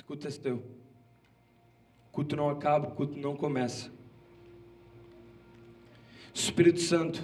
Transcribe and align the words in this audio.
Esse 0.00 0.06
culto 0.06 0.26
é 0.26 0.30
teu. 0.30 0.56
O 0.56 2.12
culto 2.12 2.34
não 2.34 2.48
acaba, 2.48 2.88
o 2.88 2.92
culto 2.92 3.18
não 3.18 3.36
começa. 3.36 3.90
Espírito 6.32 6.80
Santo, 6.80 7.22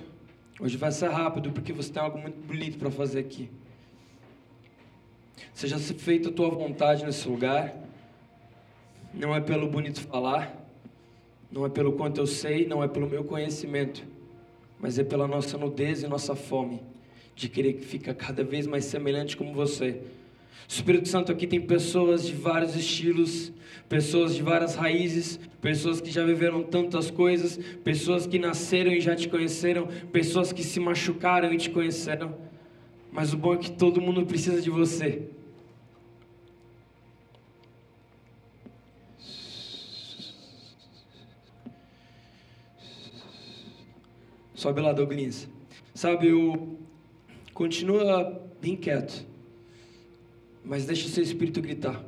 hoje 0.61 0.77
vai 0.77 0.93
ser 0.93 1.09
rápido 1.09 1.51
porque 1.53 1.73
você 1.73 1.91
tem 1.91 2.03
algo 2.03 2.19
muito 2.19 2.37
bonito 2.47 2.77
para 2.77 2.91
fazer 2.91 3.21
aqui. 3.21 3.49
Seja 5.55 5.79
feita 5.79 6.29
a 6.29 6.33
tua 6.33 6.51
vontade 6.51 7.03
nesse 7.03 7.27
lugar. 7.27 7.75
Não 9.15 9.35
é 9.35 9.41
pelo 9.41 9.71
bonito 9.71 10.03
falar, 10.03 10.55
não 11.51 11.65
é 11.65 11.71
pelo 11.71 11.93
quanto 11.93 12.21
eu 12.21 12.27
sei, 12.27 12.67
não 12.67 12.85
é 12.85 12.89
pelo 12.89 13.09
meu 13.09 13.25
conhecimento, 13.25 14.05
mas 14.79 14.99
é 14.99 15.03
pela 15.03 15.27
nossa 15.27 15.57
nudez 15.57 16.03
e 16.03 16.07
nossa 16.09 16.37
fome 16.37 16.83
de 17.35 17.49
querer 17.49 17.73
que 17.73 17.87
fica 17.87 18.15
cada 18.15 18.45
vez 18.45 18.67
mais 18.67 18.85
semelhante 18.85 19.35
como 19.35 19.55
você. 19.55 20.03
O 20.69 20.73
Espírito 20.73 21.09
Santo 21.09 21.31
aqui 21.31 21.47
tem 21.47 21.61
pessoas 21.61 22.27
de 22.27 22.33
vários 22.35 22.75
estilos, 22.75 23.53
pessoas 23.89 24.35
de 24.35 24.43
várias 24.43 24.75
raízes, 24.75 25.39
pessoas 25.61 26.01
que 26.01 26.11
já 26.11 26.25
viveram 26.25 26.63
tantas 26.63 27.11
coisas, 27.11 27.57
pessoas 27.85 28.27
que 28.27 28.39
nasceram 28.39 28.93
e 28.93 29.01
já 29.01 29.15
te 29.15 29.29
conheceram, 29.29 29.87
pessoas 30.13 30.53
que 30.53 30.65
se 30.65 30.81
machucaram 30.81 31.53
e 31.53 31.57
te 31.57 31.71
conheceram. 31.71 32.37
Mas 33.13 33.33
o 33.33 33.37
bom 33.37 33.55
é 33.55 33.59
que 33.59 33.71
todo 33.71 34.01
mundo 34.01 34.27
precisa 34.27 34.61
de 34.61 34.71
você. 34.71 35.29
Sobe 44.55 44.81
lá, 44.81 44.93
Douglas. 44.93 45.49
Sabe, 45.95 46.33
o 46.33 46.77
continua 47.55 48.43
bem 48.61 48.75
quieto, 48.75 49.25
mas 50.67 50.85
deixa 50.85 51.07
o 51.07 51.11
seu 51.11 51.23
espírito 51.23 51.63
gritar. 51.63 52.05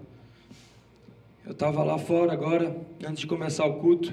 Eu 1.46 1.52
estava 1.52 1.82
lá 1.82 1.96
fora 1.96 2.32
agora, 2.32 2.76
antes 3.02 3.20
de 3.20 3.26
começar 3.26 3.64
o 3.64 3.74
culto, 3.74 4.12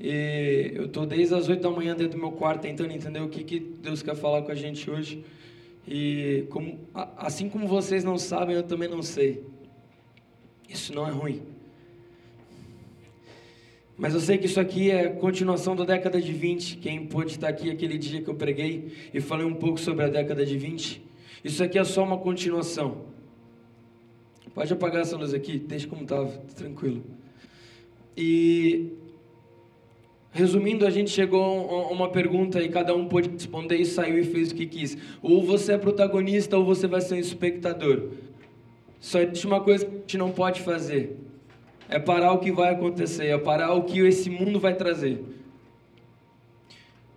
e 0.00 0.70
eu 0.74 0.86
estou 0.86 1.04
desde 1.04 1.34
as 1.34 1.48
oito 1.48 1.60
da 1.60 1.70
manhã 1.70 1.96
dentro 1.96 2.16
do 2.16 2.18
meu 2.18 2.30
quarto 2.30 2.62
tentando 2.62 2.92
entender 2.92 3.20
o 3.20 3.28
que, 3.28 3.42
que 3.42 3.58
Deus 3.58 4.00
quer 4.00 4.14
falar 4.14 4.42
com 4.42 4.52
a 4.52 4.54
gente 4.54 4.88
hoje. 4.88 5.24
E 5.86 6.46
como, 6.50 6.78
assim 7.16 7.48
como 7.48 7.66
vocês 7.66 8.04
não 8.04 8.16
sabem, 8.16 8.54
eu 8.54 8.62
também 8.62 8.88
não 8.88 9.02
sei. 9.02 9.44
Isso 10.68 10.94
não 10.94 11.06
é 11.06 11.10
ruim. 11.10 11.42
Mas 13.96 14.14
eu 14.14 14.20
sei 14.20 14.38
que 14.38 14.46
isso 14.46 14.60
aqui 14.60 14.92
é 14.92 15.08
continuação 15.08 15.74
da 15.74 15.84
década 15.84 16.22
de 16.22 16.32
20. 16.32 16.76
Quem 16.76 17.04
pôde 17.06 17.32
estar 17.32 17.48
aqui 17.48 17.68
aquele 17.68 17.98
dia 17.98 18.22
que 18.22 18.30
eu 18.30 18.34
preguei 18.34 18.92
e 19.12 19.20
falei 19.20 19.44
um 19.44 19.54
pouco 19.54 19.80
sobre 19.80 20.04
a 20.04 20.08
década 20.08 20.46
de 20.46 20.56
20. 20.56 21.02
Isso 21.42 21.64
aqui 21.64 21.78
é 21.78 21.84
só 21.84 22.04
uma 22.04 22.18
continuação. 22.18 23.17
Pode 24.54 24.72
apagar 24.72 25.02
essa 25.02 25.16
luz 25.16 25.34
aqui, 25.34 25.58
deixa 25.58 25.86
como 25.86 26.02
estava, 26.02 26.28
tranquilo. 26.56 27.02
E 28.16 28.92
resumindo, 30.32 30.86
a 30.86 30.90
gente 30.90 31.10
chegou 31.10 31.42
a 31.42 31.92
uma 31.92 32.10
pergunta 32.10 32.60
e 32.60 32.68
cada 32.68 32.94
um 32.94 33.06
pôde 33.06 33.28
responder 33.28 33.76
e 33.76 33.86
saiu 33.86 34.18
e 34.18 34.24
fez 34.24 34.50
o 34.50 34.54
que 34.54 34.66
quis. 34.66 34.96
Ou 35.22 35.42
você 35.42 35.72
é 35.72 35.78
protagonista 35.78 36.56
ou 36.56 36.64
você 36.64 36.86
vai 36.86 37.00
ser 37.00 37.14
um 37.14 37.18
espectador. 37.18 38.10
Só 39.00 39.20
existe 39.20 39.46
uma 39.46 39.60
coisa 39.60 39.84
que 39.84 39.94
a 39.94 39.98
gente 39.98 40.18
não 40.18 40.32
pode 40.32 40.60
fazer 40.60 41.16
é 41.88 41.98
parar 41.98 42.32
o 42.32 42.38
que 42.38 42.52
vai 42.52 42.72
acontecer, 42.74 43.26
é 43.26 43.38
parar 43.38 43.72
o 43.72 43.84
que 43.84 43.98
esse 44.00 44.28
mundo 44.28 44.60
vai 44.60 44.74
trazer. 44.74 45.24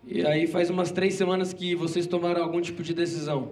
E 0.08 0.26
aí 0.26 0.48
faz 0.48 0.70
umas 0.70 0.92
três 0.92 1.14
semanas 1.16 1.54
que 1.54 1.76
vocês 1.76 2.08
tomaram 2.08 2.42
algum 2.42 2.62
tipo 2.62 2.82
de 2.82 2.94
decisão. 2.94 3.52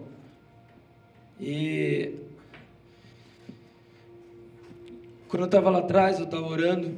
E 1.39 2.13
quando 5.29 5.43
eu 5.43 5.45
estava 5.45 5.69
lá 5.69 5.77
atrás, 5.77 6.17
eu 6.17 6.25
estava 6.25 6.47
orando. 6.47 6.91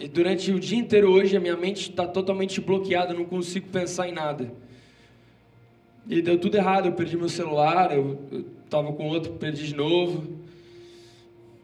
E 0.00 0.08
durante 0.08 0.50
o 0.50 0.58
dia 0.58 0.78
inteiro 0.78 1.10
hoje 1.10 1.36
a 1.36 1.40
minha 1.40 1.56
mente 1.56 1.90
está 1.90 2.06
totalmente 2.06 2.58
bloqueada, 2.60 3.12
não 3.12 3.26
consigo 3.26 3.68
pensar 3.68 4.08
em 4.08 4.12
nada. 4.12 4.50
E 6.08 6.22
deu 6.22 6.38
tudo 6.38 6.56
errado, 6.56 6.86
eu 6.86 6.92
perdi 6.92 7.16
meu 7.18 7.28
celular, 7.28 7.94
eu 7.94 8.18
estava 8.64 8.92
com 8.94 9.08
outro, 9.08 9.34
perdi 9.34 9.66
de 9.66 9.74
novo. 9.74 10.26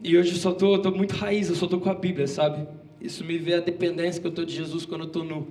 E 0.03 0.15
hoje 0.15 0.33
eu 0.33 0.37
só 0.37 0.51
tô, 0.51 0.77
tô 0.77 0.91
muito 0.91 1.15
raiz, 1.15 1.49
eu 1.49 1.55
só 1.55 1.65
tô 1.65 1.79
com 1.79 1.89
a 1.89 1.95
Bíblia, 1.95 2.27
sabe? 2.27 2.67
Isso 3.01 3.23
me 3.23 3.37
vê 3.39 3.55
a 3.55 3.59
dependência 3.59 4.21
que 4.21 4.27
eu 4.27 4.31
tô 4.31 4.45
de 4.45 4.53
Jesus 4.53 4.85
quando 4.85 5.05
eu 5.05 5.09
tô 5.09 5.23
nu. 5.23 5.47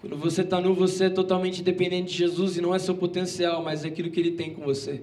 Quando 0.00 0.16
você 0.16 0.40
está 0.40 0.58
nu, 0.60 0.72
você 0.72 1.04
é 1.04 1.10
totalmente 1.10 1.62
dependente 1.62 2.12
de 2.12 2.18
Jesus 2.18 2.56
e 2.56 2.62
não 2.62 2.74
é 2.74 2.78
seu 2.78 2.94
potencial, 2.94 3.62
mas 3.62 3.84
é 3.84 3.88
aquilo 3.88 4.10
que 4.10 4.20
Ele 4.20 4.32
tem 4.32 4.54
com 4.54 4.62
você. 4.62 5.02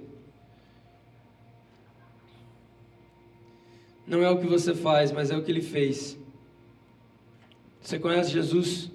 Não 4.07 4.21
é 4.21 4.29
o 4.29 4.37
que 4.37 4.45
você 4.45 4.75
faz, 4.75 5.11
mas 5.11 5.31
é 5.31 5.37
o 5.37 5.43
que 5.43 5.51
Ele 5.51 5.61
fez. 5.61 6.17
Você 7.81 7.97
conhece 7.99 8.31
Jesus? 8.31 8.91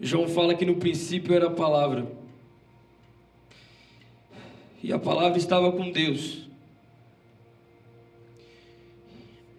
João 0.00 0.28
fala 0.28 0.54
que 0.54 0.64
no 0.64 0.76
princípio 0.76 1.34
era 1.34 1.46
a 1.46 1.50
palavra. 1.50 2.10
E 4.82 4.92
a 4.92 4.98
palavra 4.98 5.38
estava 5.38 5.70
com 5.70 5.90
Deus. 5.90 6.48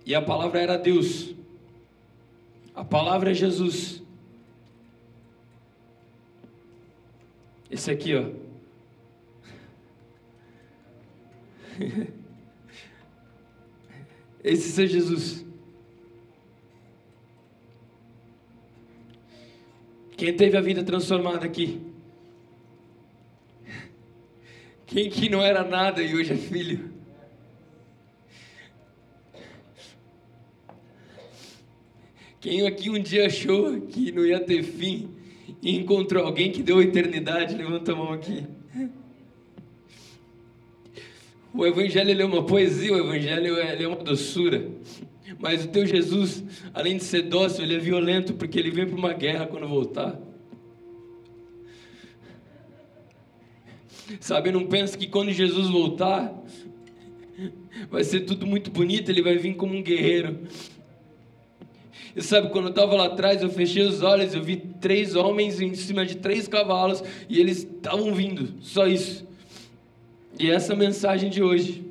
E 0.05 0.13
a 0.13 0.21
palavra 0.21 0.59
era 0.61 0.77
Deus. 0.77 1.33
A 2.75 2.83
palavra 2.83 3.31
é 3.31 3.33
Jesus. 3.33 4.03
Esse 7.71 7.89
aqui, 7.89 8.13
ó. 8.15 8.29
Esse 14.43 14.83
é 14.83 14.87
Jesus. 14.87 15.45
Quem 20.17 20.35
teve 20.35 20.57
a 20.57 20.61
vida 20.61 20.83
transformada 20.83 21.45
aqui? 21.45 21.81
Quem 24.85 25.09
que 25.09 25.29
não 25.29 25.41
era 25.41 25.63
nada 25.63 26.03
e 26.03 26.13
hoje 26.15 26.33
é 26.33 26.37
filho? 26.37 26.91
Quem 32.39 32.67
aqui 32.67 32.89
um 32.89 32.99
dia 32.99 33.27
achou 33.27 33.81
que 33.81 34.11
não 34.11 34.25
ia 34.25 34.39
ter 34.39 34.61
fim 34.63 35.09
e 35.61 35.77
encontrou 35.77 36.25
alguém 36.25 36.51
que 36.51 36.61
deu 36.61 36.81
eternidade, 36.81 37.55
levanta 37.55 37.93
a 37.93 37.95
mão 37.95 38.11
aqui. 38.11 38.45
O 41.53 41.65
Evangelho 41.67 42.19
é 42.19 42.25
uma 42.25 42.43
poesia, 42.43 42.91
o 42.91 42.97
Evangelho 42.97 43.57
é 43.57 43.87
uma 43.87 43.97
doçura. 43.97 44.71
Mas 45.37 45.65
o 45.65 45.67
teu 45.67 45.85
Jesus, 45.85 46.43
além 46.73 46.97
de 46.97 47.03
ser 47.03 47.23
dócil, 47.23 47.63
ele 47.63 47.75
é 47.75 47.79
violento 47.79 48.33
porque 48.33 48.57
ele 48.57 48.71
vem 48.71 48.87
para 48.87 48.95
uma 48.95 49.13
guerra 49.13 49.45
quando 49.45 49.67
voltar. 49.67 50.19
Sabe, 54.19 54.51
não 54.51 54.65
pensa 54.65 54.97
que 54.97 55.07
quando 55.07 55.31
Jesus 55.31 55.69
voltar, 55.69 56.33
vai 57.89 58.03
ser 58.03 58.21
tudo 58.21 58.45
muito 58.45 58.71
bonito, 58.71 59.09
ele 59.09 59.21
vai 59.21 59.37
vir 59.37 59.55
como 59.55 59.75
um 59.75 59.83
guerreiro. 59.83 60.39
E 62.15 62.21
sabe, 62.21 62.49
quando 62.49 62.65
eu 62.65 62.71
estava 62.71 62.95
lá 62.95 63.05
atrás, 63.05 63.41
eu 63.41 63.49
fechei 63.49 63.83
os 63.83 64.01
olhos, 64.01 64.33
eu 64.33 64.43
vi 64.43 64.57
três 64.57 65.15
homens 65.15 65.59
em 65.61 65.73
cima 65.73 66.05
de 66.05 66.17
três 66.17 66.47
cavalos 66.47 67.03
e 67.29 67.39
eles 67.39 67.59
estavam 67.59 68.13
vindo, 68.13 68.53
só 68.61 68.87
isso. 68.87 69.25
E 70.39 70.49
essa 70.49 70.75
mensagem 70.75 71.29
de 71.29 71.43
hoje. 71.43 71.83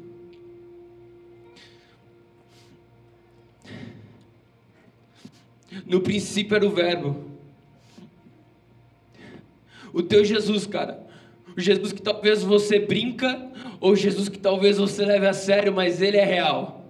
No 5.86 6.00
princípio 6.00 6.56
era 6.56 6.66
o 6.66 6.70
Verbo. 6.70 7.32
O 9.92 10.02
teu 10.02 10.24
Jesus, 10.24 10.66
cara. 10.66 11.06
O 11.56 11.60
Jesus 11.60 11.92
que 11.92 12.00
talvez 12.00 12.42
você 12.42 12.78
brinca, 12.78 13.50
ou 13.80 13.94
Jesus 13.94 14.28
que 14.28 14.38
talvez 14.38 14.78
você 14.78 15.04
leve 15.04 15.26
a 15.26 15.32
sério, 15.32 15.72
mas 15.72 16.00
ele 16.00 16.16
é 16.16 16.24
real. 16.24 16.82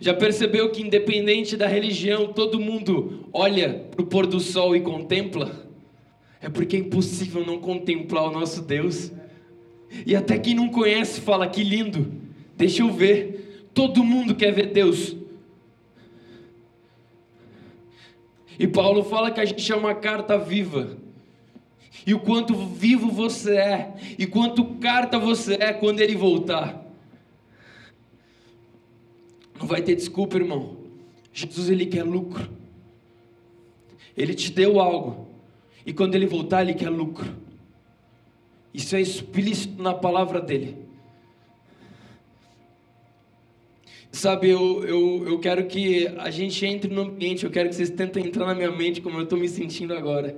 Já 0.00 0.14
percebeu 0.14 0.70
que, 0.70 0.82
independente 0.82 1.56
da 1.56 1.66
religião, 1.66 2.32
todo 2.32 2.60
mundo 2.60 3.26
olha 3.32 3.86
para 3.90 4.02
o 4.02 4.06
pôr 4.06 4.26
do 4.26 4.40
sol 4.40 4.74
e 4.74 4.80
contempla? 4.80 5.68
É 6.40 6.48
porque 6.48 6.76
é 6.76 6.80
impossível 6.80 7.44
não 7.44 7.58
contemplar 7.58 8.24
o 8.24 8.32
nosso 8.32 8.62
Deus. 8.62 9.10
E 10.06 10.14
até 10.14 10.38
quem 10.38 10.54
não 10.54 10.68
conhece 10.68 11.20
fala: 11.20 11.48
que 11.48 11.62
lindo, 11.62 12.12
deixa 12.56 12.82
eu 12.82 12.90
ver. 12.90 13.68
Todo 13.74 14.04
mundo 14.04 14.34
quer 14.34 14.52
ver 14.52 14.72
Deus. 14.72 15.16
E 18.58 18.66
Paulo 18.66 19.02
fala 19.02 19.30
que 19.30 19.40
a 19.40 19.44
gente 19.44 19.72
é 19.72 19.74
uma 19.76 19.94
carta 19.94 20.36
viva. 20.36 20.98
E 22.06 22.14
o 22.14 22.20
quanto 22.20 22.54
vivo 22.54 23.10
você 23.10 23.56
é, 23.56 23.94
e 24.18 24.26
quanto 24.26 24.64
carta 24.76 25.18
você 25.18 25.54
é 25.54 25.72
quando 25.72 26.00
ele 26.00 26.14
voltar. 26.14 26.84
Não 29.58 29.66
vai 29.66 29.82
ter 29.82 29.94
desculpa, 29.94 30.36
irmão. 30.36 30.76
Jesus 31.32 31.68
ele 31.68 31.86
quer 31.86 32.02
lucro. 32.02 32.50
Ele 34.16 34.34
te 34.34 34.50
deu 34.50 34.80
algo. 34.80 35.28
E 35.84 35.92
quando 35.92 36.14
ele 36.14 36.26
voltar, 36.26 36.62
ele 36.62 36.74
quer 36.74 36.88
lucro. 36.88 37.34
Isso 38.72 38.94
é 38.94 39.00
explícito 39.00 39.82
na 39.82 39.94
palavra 39.94 40.40
dele. 40.40 40.76
Sabe, 44.12 44.50
eu, 44.50 44.84
eu, 44.84 45.28
eu 45.28 45.38
quero 45.38 45.66
que 45.66 46.08
a 46.18 46.30
gente 46.30 46.66
entre 46.66 46.92
no 46.92 47.02
ambiente, 47.02 47.44
eu 47.44 47.50
quero 47.50 47.68
que 47.68 47.74
vocês 47.74 47.90
tentem 47.90 48.26
entrar 48.26 48.46
na 48.46 48.54
minha 48.54 48.70
mente 48.70 49.00
como 49.00 49.18
eu 49.18 49.24
estou 49.24 49.38
me 49.38 49.48
sentindo 49.48 49.94
agora. 49.94 50.36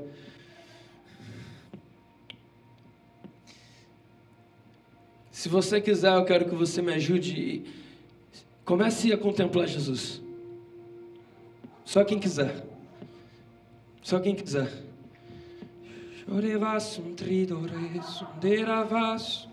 Se 5.30 5.48
você 5.48 5.80
quiser, 5.80 6.14
eu 6.14 6.24
quero 6.24 6.44
que 6.44 6.54
você 6.54 6.80
me 6.80 6.92
ajude 6.92 7.64
comece 8.64 9.12
a 9.12 9.18
contemplar 9.18 9.66
Jesus. 9.66 10.22
Só 11.84 12.04
quem 12.04 12.18
quiser. 12.18 12.64
Só 14.02 14.20
quem 14.20 14.34
quiser. 14.34 14.70
Chorevas 16.32 16.98
um 16.98 17.14
tridores, 17.14 18.22
um 18.22 18.40
deravas. 18.40 19.46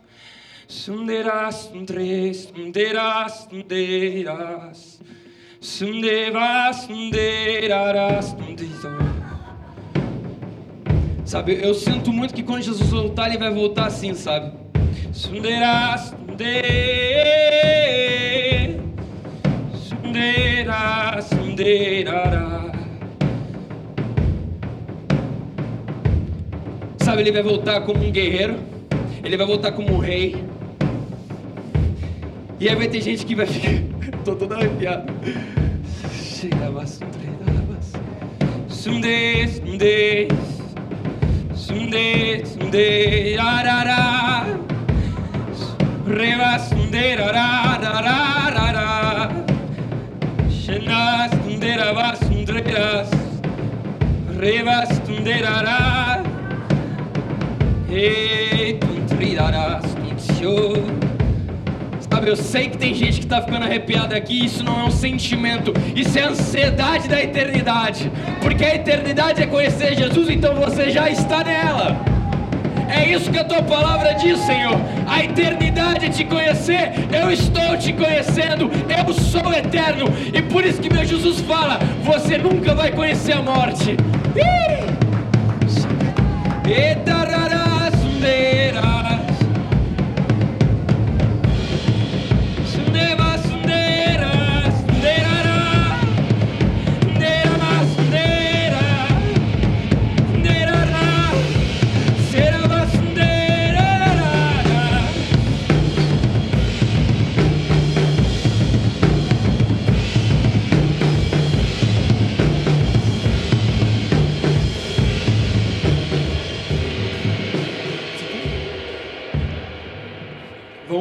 Sunderas, 0.65 1.55
sunderas, 1.73 2.37
sunderas, 2.37 3.47
sunderas, 3.49 5.01
sundevas, 5.59 6.75
sunderaras, 6.77 8.25
sunderas. 8.27 8.79
Sabe, 11.25 11.59
eu 11.61 11.73
sinto 11.73 12.13
muito 12.13 12.33
que 12.33 12.43
quando 12.43 12.61
Jesus 12.61 12.89
voltar, 12.89 13.27
ele 13.27 13.37
vai 13.37 13.53
voltar 13.53 13.87
assim, 13.87 14.13
sabe? 14.13 14.53
Sunderas, 15.11 16.15
sunderas, 16.15 16.45
sunderas, 19.89 21.25
sunderas. 21.25 22.78
Sabe, 27.09 27.23
ele 27.23 27.31
vai 27.31 27.41
voltar 27.41 27.81
como 27.81 28.05
um 28.05 28.11
guerreiro, 28.11 28.59
ele 29.23 29.35
vai 29.35 29.47
voltar 29.47 29.71
como 29.71 29.95
um 29.95 29.97
rei. 29.97 30.43
E 32.59 32.69
aí 32.69 32.75
vai 32.75 32.87
ter 32.87 33.01
gente 33.01 33.25
que 33.25 33.33
vai 33.33 33.47
ficar. 33.47 33.81
Tô 34.23 34.35
todo 34.35 34.53
arrepiado. 34.53 35.11
Sunde, 38.69 39.47
sunde, 39.47 40.27
sunde, 41.55 42.45
sunde, 42.45 43.37
arara. 43.39 44.59
Reva 46.05 46.59
sunde, 46.59 47.13
arara, 47.13 49.29
Shenas, 50.47 51.31
sunde, 51.43 51.71
rava, 51.71 52.15
sundreras. 52.17 53.09
Reva 54.39 54.85
sunde, 55.03 55.43
arara. 55.43 55.98
Sabe, 62.19 62.31
eu 62.31 62.35
sei 62.35 62.67
que 62.67 62.77
tem 62.77 62.93
gente 62.93 63.19
que 63.19 63.25
está 63.25 63.41
ficando 63.41 63.63
arrepiada 63.63 64.13
aqui. 64.13 64.43
Isso 64.43 64.61
não 64.61 64.81
é 64.81 64.83
um 64.83 64.91
sentimento, 64.91 65.71
isso 65.95 66.19
é 66.19 66.23
ansiedade 66.23 67.07
da 67.07 67.23
eternidade. 67.23 68.11
Porque 68.41 68.65
a 68.65 68.75
eternidade 68.75 69.41
é 69.41 69.45
conhecer 69.45 69.95
Jesus, 69.95 70.29
então 70.29 70.53
você 70.55 70.89
já 70.89 71.09
está 71.09 71.45
nela. 71.45 71.97
É 72.89 73.07
isso 73.09 73.31
que 73.31 73.37
a 73.37 73.45
tua 73.45 73.63
palavra 73.63 74.15
diz, 74.15 74.37
Senhor. 74.39 74.75
A 75.07 75.23
eternidade 75.23 76.07
é 76.07 76.09
te 76.09 76.25
conhecer. 76.25 76.91
Eu 77.09 77.31
estou 77.31 77.77
te 77.77 77.93
conhecendo. 77.93 78.69
Eu 78.89 79.13
sou 79.13 79.53
eterno. 79.53 80.07
E 80.33 80.41
por 80.41 80.65
isso 80.65 80.81
que 80.81 80.91
meu 80.91 81.05
Jesus 81.05 81.39
fala: 81.39 81.79
você 82.03 82.37
nunca 82.37 82.75
vai 82.75 82.91
conhecer 82.91 83.31
a 83.31 83.41
morte. 83.41 83.95
Etararás, 86.67 87.38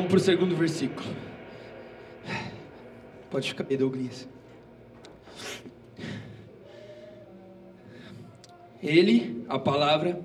para 0.07 0.17
o 0.17 0.21
segundo 0.21 0.55
versículo. 0.55 1.09
Pode 3.31 3.49
ficar 3.49 3.67
aí, 3.69 3.77
Douglas. 3.77 4.29
Ele, 8.83 9.45
a 9.49 9.59
palavra, 9.59 10.23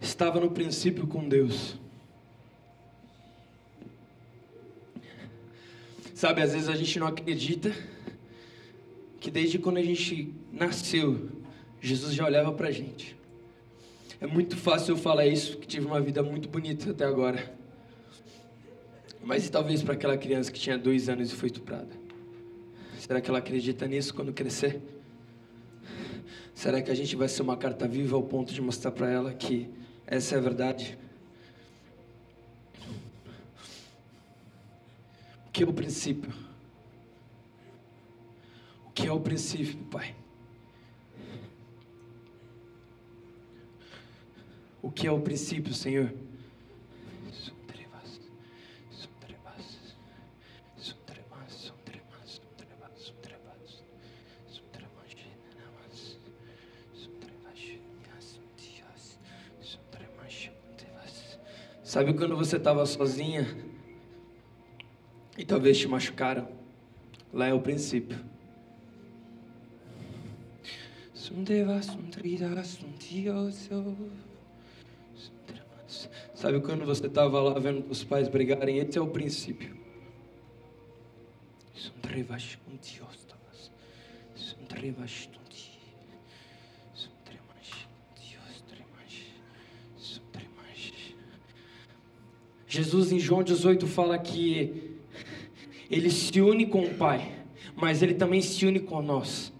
estava 0.00 0.40
no 0.40 0.50
princípio 0.50 1.06
com 1.06 1.28
Deus. 1.28 1.76
Sabe, 6.14 6.40
às 6.42 6.52
vezes 6.52 6.68
a 6.68 6.74
gente 6.74 6.98
não 6.98 7.06
acredita 7.06 7.74
que 9.20 9.30
desde 9.30 9.58
quando 9.58 9.78
a 9.78 9.82
gente 9.82 10.32
nasceu, 10.52 11.28
Jesus 11.80 12.14
já 12.14 12.24
olhava 12.24 12.52
para 12.52 12.68
a 12.68 12.72
gente. 12.72 13.16
É 14.20 14.26
muito 14.26 14.56
fácil 14.56 14.92
eu 14.92 14.96
falar 14.96 15.26
isso, 15.26 15.58
que 15.58 15.66
tive 15.66 15.86
uma 15.86 16.00
vida 16.00 16.22
muito 16.22 16.48
bonita 16.48 16.90
até 16.90 17.04
agora. 17.04 17.63
Mas 19.24 19.46
e 19.46 19.50
talvez 19.50 19.82
para 19.82 19.94
aquela 19.94 20.18
criança 20.18 20.52
que 20.52 20.60
tinha 20.60 20.76
dois 20.76 21.08
anos 21.08 21.32
e 21.32 21.34
foi 21.34 21.46
estuprada? 21.46 21.88
Será 22.98 23.22
que 23.22 23.30
ela 23.30 23.38
acredita 23.38 23.86
nisso 23.86 24.14
quando 24.14 24.34
crescer? 24.34 24.82
Será 26.54 26.82
que 26.82 26.90
a 26.90 26.94
gente 26.94 27.16
vai 27.16 27.26
ser 27.26 27.40
uma 27.40 27.56
carta 27.56 27.88
viva 27.88 28.16
ao 28.16 28.22
ponto 28.22 28.52
de 28.52 28.60
mostrar 28.60 28.92
para 28.92 29.10
ela 29.10 29.32
que 29.32 29.68
essa 30.06 30.34
é 30.34 30.38
a 30.38 30.40
verdade? 30.42 30.98
O 35.46 35.50
que 35.50 35.62
é 35.62 35.66
o 35.66 35.72
princípio? 35.72 36.32
O 38.86 38.90
que 38.92 39.06
é 39.06 39.12
o 39.12 39.20
princípio, 39.20 39.78
Pai? 39.90 40.14
O 44.82 44.90
que 44.90 45.06
é 45.06 45.10
o 45.10 45.20
princípio, 45.20 45.72
Senhor? 45.72 46.12
Sabe 61.94 62.12
quando 62.12 62.36
você 62.36 62.56
estava 62.56 62.84
sozinha 62.86 63.46
e 65.38 65.44
talvez 65.44 65.78
te 65.78 65.86
machucaram? 65.86 66.48
Lá 67.32 67.46
é 67.46 67.54
o 67.54 67.60
princípio. 67.60 68.18
Sabe 76.34 76.60
quando 76.62 76.84
você 76.84 77.06
estava 77.06 77.40
lá 77.40 77.60
vendo 77.60 77.88
os 77.88 78.02
pais 78.02 78.26
brigarem? 78.26 78.78
Esse 78.78 78.98
é 78.98 79.00
o 79.00 79.06
princípio. 79.06 79.76
Sundrevash 84.34 85.30
Jesus 92.74 93.12
em 93.12 93.20
João 93.20 93.44
18 93.44 93.86
fala 93.86 94.18
que 94.18 94.96
ele 95.88 96.10
se 96.10 96.40
une 96.40 96.66
com 96.66 96.82
o 96.82 96.94
Pai, 96.94 97.32
mas 97.76 98.02
ele 98.02 98.14
também 98.14 98.40
se 98.40 98.66
une 98.66 98.80
com 98.80 99.00
nós. 99.00 99.52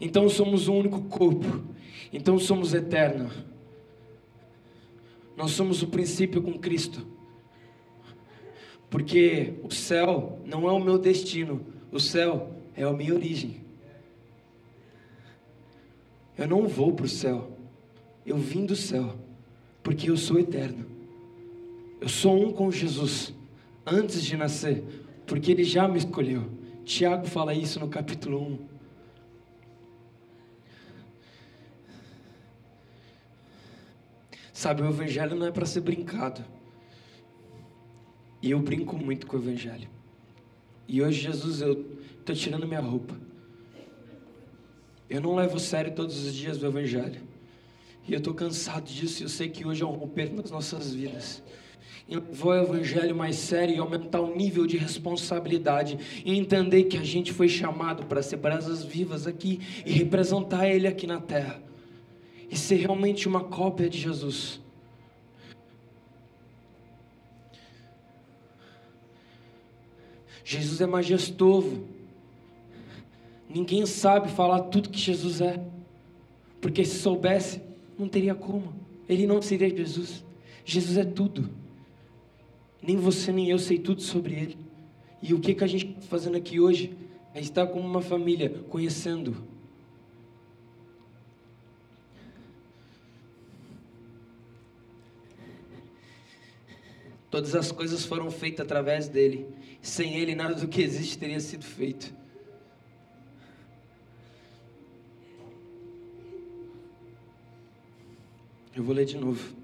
Então 0.00 0.28
somos 0.28 0.66
um 0.66 0.76
único 0.76 1.02
corpo. 1.02 1.62
Então 2.12 2.40
somos 2.40 2.74
eternos. 2.74 3.32
Nós 5.36 5.52
somos 5.52 5.80
o 5.80 5.86
princípio 5.86 6.42
com 6.42 6.58
Cristo. 6.58 7.06
Porque 8.88 9.54
o 9.62 9.70
céu 9.70 10.40
não 10.44 10.68
é 10.68 10.72
o 10.72 10.80
meu 10.80 10.98
destino, 10.98 11.64
o 11.92 12.00
céu 12.00 12.50
é 12.74 12.82
a 12.82 12.92
minha 12.92 13.14
origem. 13.14 13.60
Eu 16.36 16.48
não 16.48 16.66
vou 16.66 16.94
para 16.94 17.06
o 17.06 17.08
céu, 17.08 17.56
eu 18.26 18.36
vim 18.36 18.66
do 18.66 18.74
céu, 18.74 19.14
porque 19.84 20.10
eu 20.10 20.16
sou 20.16 20.36
eterno. 20.36 20.99
Eu 22.00 22.08
sou 22.08 22.42
um 22.42 22.52
com 22.52 22.70
Jesus 22.70 23.34
antes 23.84 24.24
de 24.24 24.36
nascer, 24.36 24.82
porque 25.26 25.52
Ele 25.52 25.64
já 25.64 25.86
me 25.86 25.98
escolheu. 25.98 26.50
Tiago 26.84 27.26
fala 27.26 27.52
isso 27.54 27.78
no 27.78 27.88
capítulo 27.88 28.40
1. 28.40 28.70
Sabe, 34.52 34.82
o 34.82 34.88
Evangelho 34.88 35.36
não 35.36 35.46
é 35.46 35.50
para 35.50 35.64
ser 35.64 35.80
brincado. 35.80 36.44
E 38.42 38.50
eu 38.50 38.58
brinco 38.60 38.96
muito 38.96 39.26
com 39.26 39.36
o 39.36 39.40
Evangelho. 39.40 39.88
E 40.88 41.02
hoje, 41.02 41.20
Jesus, 41.20 41.60
eu 41.60 41.96
estou 42.18 42.34
tirando 42.34 42.66
minha 42.66 42.80
roupa. 42.80 43.14
Eu 45.08 45.20
não 45.20 45.34
levo 45.34 45.58
sério 45.58 45.94
todos 45.94 46.24
os 46.24 46.34
dias 46.34 46.62
o 46.62 46.66
Evangelho. 46.66 47.20
E 48.06 48.12
eu 48.12 48.18
estou 48.18 48.34
cansado 48.34 48.84
disso. 48.84 49.22
E 49.22 49.24
eu 49.24 49.28
sei 49.28 49.48
que 49.48 49.66
hoje 49.66 49.82
é 49.82 49.86
um 49.86 49.92
romper 49.92 50.32
nas 50.32 50.50
nossas 50.50 50.92
vidas. 50.92 51.42
E 52.10 52.16
levar 52.16 52.46
o 52.46 52.62
Evangelho 52.64 53.14
mais 53.14 53.36
sério 53.36 53.76
e 53.76 53.78
aumentar 53.78 54.20
o 54.20 54.34
nível 54.34 54.66
de 54.66 54.76
responsabilidade. 54.76 55.96
E 56.24 56.36
entender 56.36 56.84
que 56.84 56.98
a 56.98 57.04
gente 57.04 57.32
foi 57.32 57.48
chamado 57.48 58.04
para 58.04 58.20
ser 58.20 58.36
brasas 58.36 58.82
vivas 58.84 59.28
aqui 59.28 59.60
e 59.86 59.92
representar 59.92 60.68
Ele 60.68 60.88
aqui 60.88 61.06
na 61.06 61.20
terra. 61.20 61.62
E 62.50 62.56
ser 62.56 62.74
realmente 62.76 63.28
uma 63.28 63.44
cópia 63.44 63.88
de 63.88 63.96
Jesus. 63.96 64.60
Jesus 70.44 70.80
é 70.80 70.86
majestoso. 70.86 71.84
Ninguém 73.48 73.86
sabe 73.86 74.28
falar 74.28 74.62
tudo 74.62 74.90
que 74.90 74.98
Jesus 74.98 75.40
é. 75.40 75.64
Porque 76.60 76.84
se 76.84 76.98
soubesse, 76.98 77.62
não 77.96 78.08
teria 78.08 78.34
como. 78.34 78.74
Ele 79.08 79.28
não 79.28 79.40
seria 79.40 79.70
Jesus. 79.70 80.24
Jesus 80.64 80.96
é 80.98 81.04
tudo. 81.04 81.59
Nem 82.90 82.96
você 82.96 83.30
nem 83.30 83.48
eu 83.48 83.56
sei 83.56 83.78
tudo 83.78 84.02
sobre 84.02 84.34
ele. 84.34 84.58
E 85.22 85.32
o 85.32 85.38
que, 85.38 85.54
que 85.54 85.62
a 85.62 85.66
gente 85.68 85.90
está 85.90 86.00
fazendo 86.08 86.36
aqui 86.36 86.58
hoje 86.58 86.92
é 87.32 87.40
estar 87.40 87.64
como 87.68 87.86
uma 87.86 88.02
família, 88.02 88.50
conhecendo. 88.68 89.46
Todas 97.30 97.54
as 97.54 97.70
coisas 97.70 98.04
foram 98.04 98.28
feitas 98.28 98.66
através 98.66 99.06
dele. 99.06 99.46
Sem 99.80 100.16
ele, 100.16 100.34
nada 100.34 100.56
do 100.56 100.66
que 100.66 100.82
existe 100.82 101.16
teria 101.16 101.38
sido 101.38 101.64
feito. 101.64 102.12
Eu 108.74 108.82
vou 108.82 108.92
ler 108.92 109.04
de 109.04 109.16
novo. 109.16 109.59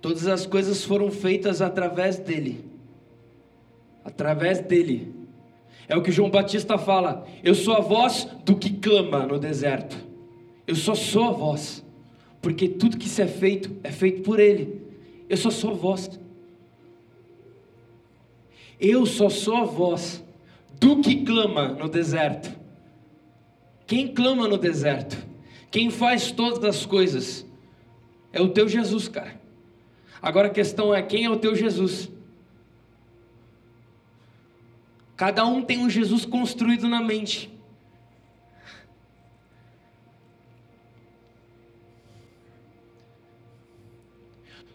Todas 0.00 0.26
as 0.26 0.46
coisas 0.46 0.84
foram 0.84 1.10
feitas 1.10 1.60
através 1.60 2.18
dele. 2.18 2.64
Através 4.04 4.60
dele. 4.60 5.14
É 5.88 5.96
o 5.96 6.02
que 6.02 6.12
João 6.12 6.30
Batista 6.30 6.78
fala. 6.78 7.26
Eu 7.42 7.54
sou 7.54 7.74
a 7.74 7.80
voz 7.80 8.28
do 8.44 8.56
que 8.56 8.70
clama 8.70 9.26
no 9.26 9.38
deserto. 9.38 9.96
Eu 10.66 10.76
só 10.76 10.94
sou 10.94 11.24
a 11.24 11.32
voz. 11.32 11.84
Porque 12.40 12.68
tudo 12.68 12.98
que 12.98 13.08
se 13.08 13.22
é 13.22 13.26
feito 13.26 13.76
é 13.82 13.90
feito 13.90 14.22
por 14.22 14.38
ele. 14.38 14.80
Eu 15.28 15.36
só 15.36 15.50
sou 15.50 15.70
a 15.70 15.74
voz. 15.74 16.20
Eu 18.80 19.04
só 19.06 19.28
sou 19.28 19.56
a 19.56 19.64
voz 19.64 20.22
do 20.78 21.00
que 21.00 21.24
clama 21.24 21.68
no 21.68 21.88
deserto. 21.88 22.56
Quem 23.86 24.08
clama 24.08 24.46
no 24.46 24.56
deserto? 24.56 25.16
Quem 25.70 25.90
faz 25.90 26.30
todas 26.30 26.62
as 26.62 26.86
coisas 26.86 27.44
é 28.32 28.40
o 28.40 28.50
teu 28.50 28.68
Jesus, 28.68 29.08
cara. 29.08 29.47
Agora 30.20 30.48
a 30.48 30.50
questão 30.50 30.94
é: 30.94 31.02
quem 31.02 31.24
é 31.24 31.30
o 31.30 31.38
teu 31.38 31.54
Jesus? 31.54 32.10
Cada 35.16 35.44
um 35.44 35.62
tem 35.62 35.78
um 35.78 35.90
Jesus 35.90 36.24
construído 36.24 36.88
na 36.88 37.02
mente. 37.02 37.50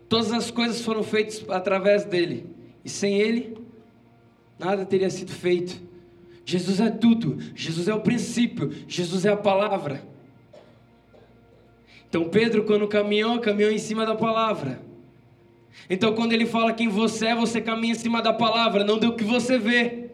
Todas 0.10 0.32
as 0.32 0.52
coisas 0.52 0.82
foram 0.82 1.02
feitas 1.02 1.44
através 1.50 2.06
dele, 2.06 2.46
e 2.86 2.90
sem 2.90 3.20
ele, 3.20 3.58
nada 4.60 4.86
teria 4.86 5.10
sido 5.10 5.32
feito. 5.32 5.82
Jesus 6.46 6.80
é 6.80 6.92
tudo, 6.92 7.38
Jesus 7.56 7.88
é 7.88 7.96
o 7.96 8.02
princípio, 8.02 8.72
Jesus 8.88 9.26
é 9.26 9.32
a 9.32 9.38
palavra. 9.38 10.04
Então 12.08 12.30
Pedro, 12.30 12.64
quando 12.66 12.88
caminhou, 12.88 13.40
caminhou 13.40 13.72
em 13.72 13.80
cima 13.80 14.06
da 14.06 14.14
palavra. 14.14 14.80
Então 15.90 16.14
quando 16.14 16.34
ele 16.34 16.46
fala 16.46 16.74
quem 16.74 16.88
você 16.88 17.28
é, 17.28 17.36
você 17.36 17.62
caminha 17.62 17.94
em 17.94 17.98
cima 17.98 18.22
da 18.22 18.34
palavra, 18.34 18.84
não 18.84 18.98
do 18.98 19.16
que 19.16 19.24
você 19.24 19.58
vê. 19.58 20.10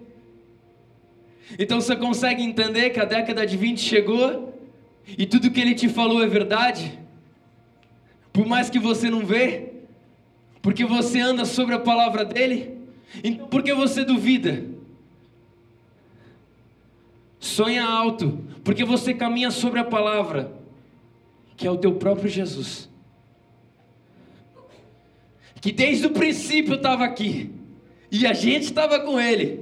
Então 1.58 1.80
você 1.80 1.96
consegue 1.96 2.44
entender 2.44 2.90
que 2.92 3.00
a 3.00 3.06
década 3.06 3.46
de 3.46 3.58
20 3.58 3.80
chegou 3.80 4.54
e 5.18 5.26
tudo 5.26 5.50
que 5.52 5.60
ele 5.60 5.74
te 5.74 5.90
falou 5.90 6.24
é 6.24 6.28
verdade? 6.28 7.00
Por 8.32 8.46
mais 8.46 8.70
que 8.70 8.80
você 8.80 9.10
não 9.10 9.26
vê, 9.26 9.74
porque 10.62 10.86
você 10.86 11.20
anda 11.20 11.46
sobre 11.46 11.76
a 11.76 11.80
palavra 11.80 12.24
dele, 12.24 12.78
então 13.24 13.48
por 13.48 13.64
que 13.64 13.74
você 13.74 14.04
duvida? 14.04 14.66
Sonha 17.40 17.86
alto, 17.86 18.44
porque 18.64 18.84
você 18.84 19.14
caminha 19.14 19.50
sobre 19.50 19.80
a 19.80 19.84
palavra 19.84 20.60
que 21.60 21.68
é 21.68 21.72
o 21.72 21.78
teu 21.78 21.94
próprio 21.96 22.30
Jesus. 22.30 22.89
Que 25.62 25.72
desde 25.72 26.08
o 26.08 26.12
princípio 26.12 26.76
estava 26.76 27.04
aqui, 27.04 27.52
e 28.12 28.26
a 28.26 28.34
gente 28.34 28.64
estava 28.64 29.00
com 29.00 29.20
Ele, 29.20 29.60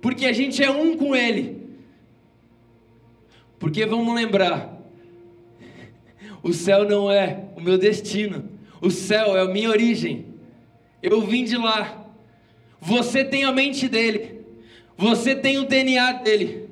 porque 0.00 0.26
a 0.26 0.32
gente 0.32 0.62
é 0.62 0.70
um 0.70 0.96
com 0.96 1.14
Ele. 1.14 1.60
Porque 3.58 3.84
vamos 3.84 4.14
lembrar, 4.14 4.80
o 6.42 6.52
céu 6.52 6.88
não 6.88 7.10
é 7.10 7.44
o 7.56 7.60
meu 7.60 7.76
destino, 7.76 8.48
o 8.80 8.90
céu 8.90 9.36
é 9.36 9.42
a 9.42 9.48
minha 9.48 9.68
origem. 9.68 10.26
Eu 11.02 11.20
vim 11.20 11.44
de 11.44 11.56
lá. 11.56 12.06
Você 12.80 13.22
tem 13.22 13.44
a 13.44 13.52
mente 13.52 13.86
dele, 13.86 14.40
você 14.96 15.36
tem 15.36 15.58
o 15.58 15.66
DNA 15.66 16.12
dele. 16.12 16.70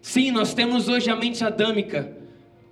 Sim, 0.00 0.30
nós 0.30 0.54
temos 0.54 0.88
hoje 0.88 1.10
a 1.10 1.16
mente 1.16 1.42
adâmica, 1.42 2.16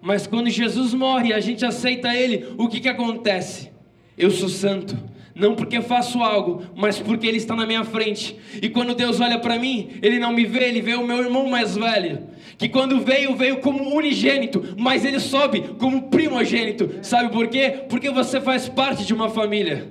mas 0.00 0.26
quando 0.26 0.48
Jesus 0.48 0.94
morre 0.94 1.30
e 1.30 1.32
a 1.32 1.40
gente 1.40 1.64
aceita 1.64 2.14
Ele, 2.14 2.54
o 2.56 2.68
que, 2.68 2.78
que 2.78 2.88
acontece? 2.88 3.71
Eu 4.16 4.30
sou 4.30 4.48
santo. 4.48 4.96
Não 5.34 5.54
porque 5.54 5.80
faço 5.80 6.22
algo, 6.22 6.62
mas 6.76 6.98
porque 6.98 7.26
Ele 7.26 7.38
está 7.38 7.56
na 7.56 7.66
minha 7.66 7.84
frente. 7.84 8.36
E 8.60 8.68
quando 8.68 8.94
Deus 8.94 9.20
olha 9.20 9.38
para 9.38 9.58
mim, 9.58 9.98
Ele 10.02 10.18
não 10.18 10.32
me 10.32 10.44
vê, 10.44 10.64
Ele 10.64 10.82
vê 10.82 10.94
o 10.94 11.06
meu 11.06 11.18
irmão 11.18 11.48
mais 11.48 11.74
velho. 11.74 12.28
Que 12.58 12.68
quando 12.68 13.00
veio, 13.00 13.34
veio 13.34 13.58
como 13.60 13.94
unigênito, 13.94 14.74
mas 14.78 15.04
Ele 15.04 15.18
sobe 15.18 15.62
como 15.78 16.10
primogênito. 16.10 16.98
Sabe 17.02 17.32
por 17.32 17.48
quê? 17.48 17.84
Porque 17.88 18.10
você 18.10 18.40
faz 18.40 18.68
parte 18.68 19.06
de 19.06 19.14
uma 19.14 19.30
família. 19.30 19.90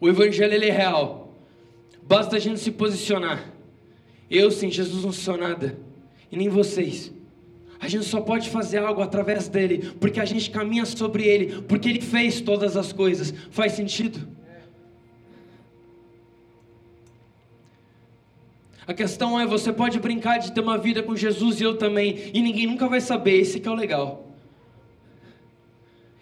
O 0.00 0.08
Evangelho 0.08 0.52
ele 0.52 0.68
é 0.68 0.70
real. 0.70 1.32
Basta 2.02 2.36
a 2.36 2.38
gente 2.38 2.60
se 2.60 2.70
posicionar. 2.70 3.52
Eu 4.30 4.50
sem 4.50 4.70
Jesus 4.70 5.02
não 5.02 5.12
sou 5.12 5.36
nada, 5.38 5.78
e 6.30 6.36
nem 6.36 6.48
vocês. 6.48 7.10
A 7.84 7.88
gente 7.88 8.06
só 8.06 8.18
pode 8.18 8.48
fazer 8.48 8.78
algo 8.78 9.02
através 9.02 9.46
dele, 9.46 9.92
porque 10.00 10.18
a 10.18 10.24
gente 10.24 10.48
caminha 10.50 10.86
sobre 10.86 11.22
ele, 11.24 11.60
porque 11.68 11.86
ele 11.86 12.00
fez 12.00 12.40
todas 12.40 12.78
as 12.78 12.94
coisas. 12.94 13.34
Faz 13.50 13.72
sentido? 13.72 14.26
A 18.86 18.94
questão 18.94 19.38
é, 19.38 19.44
você 19.44 19.70
pode 19.70 20.00
brincar 20.00 20.38
de 20.38 20.52
ter 20.52 20.62
uma 20.62 20.78
vida 20.78 21.02
com 21.02 21.14
Jesus 21.14 21.60
e 21.60 21.64
eu 21.64 21.76
também, 21.76 22.30
e 22.32 22.40
ninguém 22.40 22.66
nunca 22.66 22.88
vai 22.88 23.02
saber, 23.02 23.38
esse 23.38 23.60
que 23.60 23.68
é 23.68 23.70
o 23.70 23.74
legal. 23.74 24.34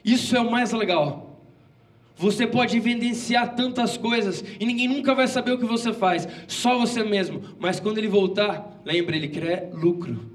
Isso 0.05 0.37
é 0.37 0.41
o 0.41 0.51
mais 0.51 0.73
legal. 0.73 1.41
Você 2.17 2.45
pode 2.45 2.77
evidenciar 2.77 3.55
tantas 3.55 3.97
coisas 3.97 4.45
e 4.59 4.67
ninguém 4.67 4.89
nunca 4.89 5.15
vai 5.15 5.29
saber 5.29 5.53
o 5.53 5.59
que 5.59 5.65
você 5.65 5.93
faz, 5.93 6.27
só 6.49 6.77
você 6.77 7.05
mesmo. 7.05 7.41
Mas 7.61 7.79
quando 7.79 7.99
ele 7.99 8.09
voltar, 8.09 8.83
lembre, 8.85 9.17
ele 9.17 9.29
quer 9.29 9.71
lucro. 9.73 10.32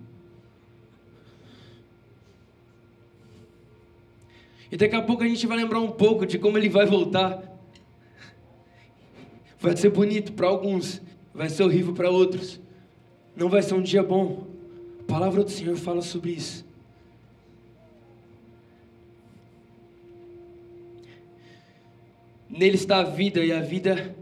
E 4.71 4.77
daqui 4.77 4.95
a 4.95 5.01
pouco 5.01 5.23
a 5.23 5.27
gente 5.27 5.47
vai 5.47 5.57
lembrar 5.57 5.79
um 5.79 5.91
pouco 5.91 6.25
de 6.25 6.37
como 6.37 6.57
ele 6.57 6.69
vai 6.69 6.85
voltar. 6.85 7.41
Vai 9.59 9.75
ser 9.75 9.89
bonito 9.89 10.33
para 10.33 10.47
alguns, 10.47 11.01
vai 11.33 11.49
ser 11.49 11.63
horrível 11.63 11.93
para 11.93 12.09
outros. 12.09 12.59
Não 13.35 13.49
vai 13.49 13.61
ser 13.61 13.73
um 13.73 13.81
dia 13.81 14.03
bom. 14.03 14.47
A 15.01 15.03
palavra 15.03 15.43
do 15.43 15.49
Senhor 15.49 15.75
fala 15.77 16.01
sobre 16.01 16.31
isso. 16.31 16.65
Nele 22.49 22.75
está 22.75 22.99
a 22.99 23.03
vida, 23.03 23.43
e 23.43 23.51
a 23.51 23.61
vida 23.61 24.15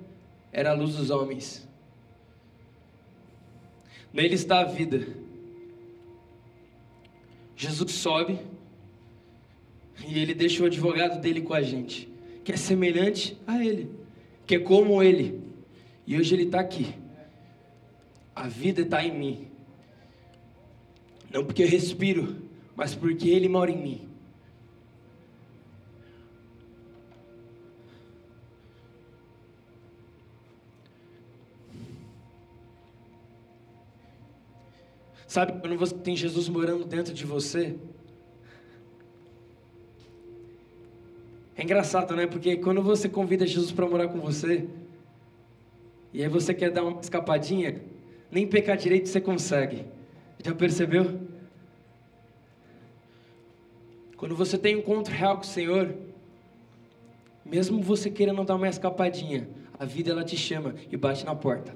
era 0.51 0.71
a 0.71 0.73
luz 0.73 0.95
dos 0.95 1.09
homens. 1.09 1.67
Nele 4.11 4.35
está 4.35 4.59
a 4.61 4.65
vida. 4.65 5.07
Jesus 7.55 7.91
sobe 7.93 8.39
e 10.03 10.19
ele 10.19 10.33
deixa 10.33 10.63
o 10.63 10.65
advogado 10.65 11.21
dele 11.21 11.41
com 11.41 11.53
a 11.53 11.61
gente, 11.61 12.09
que 12.43 12.51
é 12.51 12.57
semelhante 12.57 13.37
a 13.47 13.63
ele, 13.63 13.89
que 14.45 14.55
é 14.55 14.59
como 14.59 15.01
ele. 15.01 15.41
E 16.05 16.17
hoje 16.17 16.35
ele 16.35 16.43
está 16.43 16.59
aqui. 16.59 16.93
A 18.35 18.47
vida 18.47 18.81
está 18.81 19.03
em 19.03 19.17
mim. 19.17 19.47
Não 21.31 21.43
porque 21.43 21.63
eu 21.63 21.67
respiro, 21.67 22.35
mas 22.75 22.93
porque 22.93 23.29
ele 23.29 23.47
mora 23.47 23.71
em 23.71 23.81
mim. 23.81 24.09
Sabe, 35.27 35.59
quando 35.59 35.77
você 35.77 35.93
tem 35.93 36.15
Jesus 36.15 36.47
morando 36.47 36.85
dentro 36.85 37.13
de 37.13 37.25
você, 37.25 37.75
É 41.57 41.63
engraçado, 41.63 42.15
né? 42.15 42.27
Porque 42.27 42.57
quando 42.57 42.81
você 42.81 43.07
convida 43.07 43.47
Jesus 43.47 43.71
para 43.71 43.88
morar 43.88 44.09
com 44.09 44.19
você, 44.19 44.67
e 46.13 46.21
aí 46.21 46.29
você 46.29 46.53
quer 46.53 46.71
dar 46.71 46.83
uma 46.83 47.00
escapadinha, 47.00 47.81
nem 48.29 48.45
pecar 48.45 48.77
direito 48.77 49.07
você 49.07 49.21
consegue. 49.21 49.85
Já 50.43 50.53
percebeu? 50.53 51.19
Quando 54.17 54.35
você 54.35 54.57
tem 54.57 54.75
um 54.75 54.79
encontro 54.79 55.13
real 55.13 55.35
com 55.38 55.43
o 55.43 55.45
Senhor, 55.45 55.95
mesmo 57.43 57.81
você 57.81 58.09
querendo 58.09 58.43
dar 58.43 58.55
uma 58.55 58.67
escapadinha, 58.67 59.47
a 59.77 59.85
vida 59.85 60.12
ela 60.12 60.24
te 60.24 60.38
chama 60.38 60.75
e 60.91 60.97
bate 60.97 61.25
na 61.25 61.35
porta. 61.35 61.75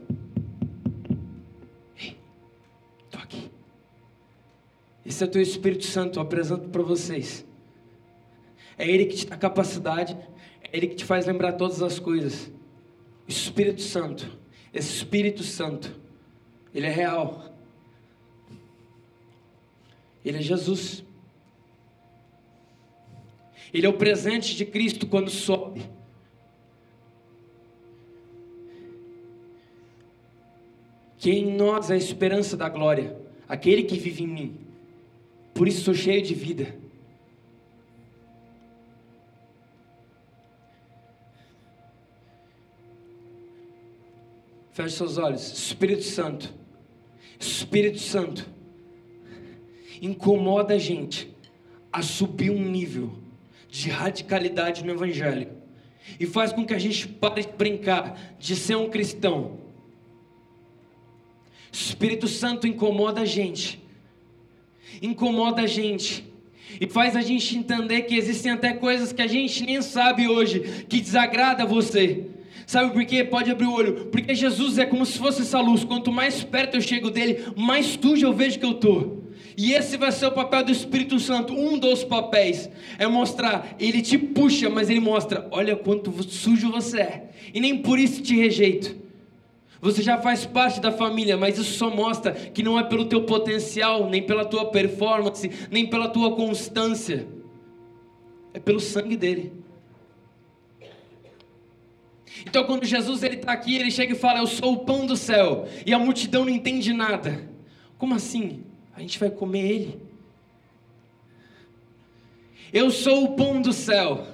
Ei, 2.02 2.18
tô 3.10 3.18
aqui. 3.18 3.52
Esse 5.06 5.24
é 5.24 5.28
o 5.28 5.30
teu 5.30 5.42
Espírito 5.42 5.86
Santo, 5.86 6.20
eu 6.20 6.24
apresento 6.24 6.70
para 6.70 6.82
vocês. 6.82 7.46
É 8.80 8.90
Ele 8.90 9.06
que 9.06 9.18
te 9.18 9.28
dá 9.28 9.36
capacidade, 9.36 10.18
é 10.64 10.70
Ele 10.72 10.88
que 10.88 10.96
te 10.96 11.04
faz 11.04 11.26
lembrar 11.26 11.54
todas 11.54 11.84
as 11.84 12.00
coisas. 12.00 12.50
Espírito 13.28 13.82
Santo, 13.82 14.40
Espírito 14.74 15.44
Santo, 15.44 16.00
Ele 16.74 16.88
é 16.88 16.90
real. 16.90 17.54
Ele 20.24 20.38
é 20.38 20.42
Jesus. 20.42 21.04
Ele 23.74 23.86
é 23.86 23.90
o 23.90 23.98
presente 23.98 24.56
de 24.56 24.66
Cristo 24.66 25.06
quando 25.06 25.30
sobe. 25.30 25.84
Que 31.18 31.32
em 31.32 31.54
nós 31.54 31.92
é 31.92 31.96
a 31.96 31.98
esperança 31.98 32.56
da 32.56 32.70
glória, 32.70 33.20
aquele 33.48 33.84
que 33.84 33.98
vive 33.98 34.24
em 34.24 34.28
mim. 34.28 34.58
Por 35.54 35.68
isso 35.68 35.82
sou 35.82 35.94
cheio 35.94 36.22
de 36.22 36.34
vida. 36.34 36.80
Feche 44.80 44.96
seus 44.96 45.18
olhos. 45.18 45.52
Espírito 45.52 46.04
Santo. 46.04 46.54
Espírito 47.38 48.00
Santo. 48.00 48.50
Incomoda 50.02 50.76
a 50.76 50.78
gente 50.78 51.30
a 51.92 52.02
subir 52.02 52.50
um 52.50 52.64
nível 52.64 53.12
de 53.70 53.90
radicalidade 53.90 54.86
no 54.86 54.94
Evangelho. 54.94 55.50
E 56.18 56.26
faz 56.26 56.54
com 56.54 56.66
que 56.66 56.74
a 56.74 56.80
gente 56.80 57.10
pare 57.10 57.42
de 57.42 57.52
brincar 57.58 58.38
de 58.40 58.56
ser 58.56 58.78
um 58.78 58.90
cristão. 58.90 59.60
Espírito 61.70 62.30
Santo 62.30 62.66
incomoda 62.66 63.20
a 63.20 63.26
gente. 63.26 63.84
Incomoda 65.02 65.64
a 65.64 65.68
gente. 65.68 66.24
E 66.80 66.88
faz 66.88 67.18
a 67.18 67.22
gente 67.22 67.58
entender 67.58 68.04
que 68.04 68.16
existem 68.16 68.54
até 68.54 68.72
coisas 68.72 69.12
que 69.12 69.22
a 69.22 69.28
gente 69.28 69.62
nem 69.66 69.82
sabe 69.82 70.30
hoje 70.30 70.86
que 70.88 71.02
desagrada 71.02 71.66
você. 71.66 72.39
Sabe 72.70 72.94
por 72.94 73.04
quê? 73.04 73.24
Pode 73.24 73.50
abrir 73.50 73.66
o 73.66 73.74
olho. 73.74 74.06
Porque 74.12 74.36
Jesus 74.36 74.78
é 74.78 74.86
como 74.86 75.04
se 75.04 75.18
fosse 75.18 75.42
essa 75.42 75.60
luz. 75.60 75.84
Quanto 75.84 76.12
mais 76.12 76.44
perto 76.44 76.76
eu 76.76 76.82
chego 76.82 77.10
dele, 77.10 77.46
mais 77.58 77.98
sujo 78.00 78.24
eu 78.24 78.32
vejo 78.32 78.60
que 78.60 78.66
eu 78.66 78.74
estou. 78.74 79.24
E 79.58 79.74
esse 79.74 79.98
vai 79.98 80.12
ser 80.12 80.28
o 80.28 80.32
papel 80.32 80.64
do 80.66 80.72
Espírito 80.72 81.20
Santo. 81.20 81.52
Um 81.52 81.80
dos 81.80 82.04
papéis 82.04 82.70
é 83.00 83.08
mostrar. 83.08 83.76
Ele 83.80 84.04
te 84.04 84.20
puxa, 84.20 84.70
mas 84.70 84.88
ele 84.88 85.00
mostra: 85.00 85.48
olha 85.50 85.76
quanto 85.76 86.12
sujo 86.22 86.72
você 86.72 87.00
é. 87.00 87.30
E 87.52 87.60
nem 87.60 87.76
por 87.76 87.98
isso 87.98 88.22
te 88.22 88.36
rejeito. 88.36 88.96
Você 89.82 90.04
já 90.04 90.20
faz 90.20 90.46
parte 90.46 90.80
da 90.80 90.92
família, 90.92 91.36
mas 91.38 91.58
isso 91.58 91.74
só 91.74 91.90
mostra 91.90 92.34
que 92.34 92.62
não 92.62 92.78
é 92.78 92.84
pelo 92.84 93.06
teu 93.06 93.24
potencial, 93.24 94.08
nem 94.08 94.22
pela 94.22 94.46
tua 94.46 94.66
performance, 94.66 95.50
nem 95.72 95.88
pela 95.88 96.08
tua 96.08 96.36
constância. 96.36 97.28
É 98.54 98.60
pelo 98.60 98.80
sangue 98.80 99.18
dele. 99.18 99.59
Então, 102.46 102.64
quando 102.64 102.86
Jesus 102.86 103.24
ele 103.24 103.36
está 103.36 103.52
aqui, 103.52 103.76
ele 103.76 103.92
chega 103.92 104.14
e 104.14 104.18
fala: 104.18 104.40
Eu 104.40 104.48
sou 104.48 104.74
o 104.74 104.80
pão 104.80 105.06
do 105.06 105.18
céu, 105.18 105.68
e 105.86 105.94
a 105.94 106.00
multidão 106.00 106.46
não 106.46 106.52
entende 106.52 106.94
nada. 106.94 107.50
Como 107.98 108.16
assim? 108.16 108.64
A 108.96 109.02
gente 109.02 109.20
vai 109.20 109.30
comer 109.30 109.66
ele? 109.66 110.00
Eu 112.72 112.92
sou 112.92 113.24
o 113.24 113.36
pão 113.36 113.62
do 113.62 113.74
céu. 113.74 114.28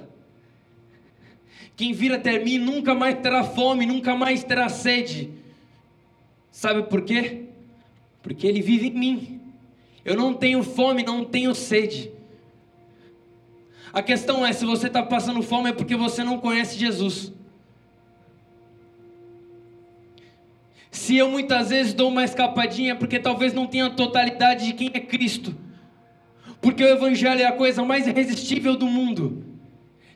Quem 1.76 1.92
vir 1.92 2.12
até 2.12 2.38
mim 2.38 2.58
nunca 2.58 2.94
mais 2.94 3.18
terá 3.20 3.44
fome, 3.44 3.84
nunca 3.86 4.14
mais 4.14 4.42
terá 4.44 4.68
sede. 4.68 5.30
Sabe 6.50 6.84
por 6.84 7.02
quê? 7.02 7.44
Porque 8.22 8.46
ele 8.46 8.62
vive 8.62 8.88
em 8.88 8.98
mim. 8.98 9.40
Eu 10.04 10.16
não 10.16 10.32
tenho 10.32 10.62
fome, 10.62 11.02
não 11.02 11.24
tenho 11.24 11.54
sede. 11.54 12.10
A 13.92 14.02
questão 14.02 14.44
é: 14.44 14.52
se 14.52 14.64
você 14.64 14.86
está 14.86 15.02
passando 15.02 15.42
fome, 15.42 15.70
é 15.70 15.72
porque 15.72 15.96
você 15.96 16.22
não 16.24 16.38
conhece 16.38 16.78
Jesus. 16.78 17.32
Se 20.96 21.14
eu 21.14 21.30
muitas 21.30 21.68
vezes 21.68 21.92
dou 21.92 22.08
uma 22.08 22.24
escapadinha, 22.24 22.96
porque 22.96 23.18
talvez 23.18 23.52
não 23.52 23.66
tenha 23.66 23.84
a 23.84 23.90
totalidade 23.90 24.64
de 24.64 24.72
quem 24.72 24.90
é 24.94 24.98
Cristo. 24.98 25.54
Porque 26.58 26.82
o 26.82 26.88
Evangelho 26.88 27.42
é 27.42 27.44
a 27.44 27.52
coisa 27.52 27.84
mais 27.84 28.06
irresistível 28.06 28.74
do 28.74 28.86
mundo. 28.86 29.44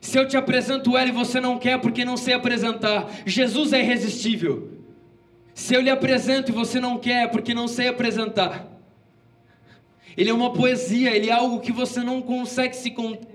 Se 0.01 0.17
eu 0.17 0.27
te 0.27 0.35
apresento 0.35 0.97
ela 0.97 1.07
e 1.07 1.11
você 1.11 1.39
não 1.39 1.59
quer 1.59 1.79
porque 1.79 2.03
não 2.03 2.17
sei 2.17 2.33
apresentar, 2.33 3.07
Jesus 3.27 3.73
é 3.73 3.79
irresistível. 3.79 4.71
Se 5.53 5.75
eu 5.75 5.81
lhe 5.81 5.89
apresento 5.91 6.51
e 6.51 6.55
você 6.55 6.79
não 6.79 6.97
quer 6.97 7.29
porque 7.29 7.53
não 7.53 7.67
sei 7.67 7.87
apresentar, 7.87 8.67
ele 10.17 10.31
é 10.31 10.33
uma 10.33 10.51
poesia, 10.51 11.15
ele 11.15 11.29
é 11.29 11.31
algo 11.31 11.59
que 11.59 11.71
você 11.71 12.01
não 12.01 12.23
consegue 12.23 12.75
se 12.75 12.89
conter. 12.89 13.30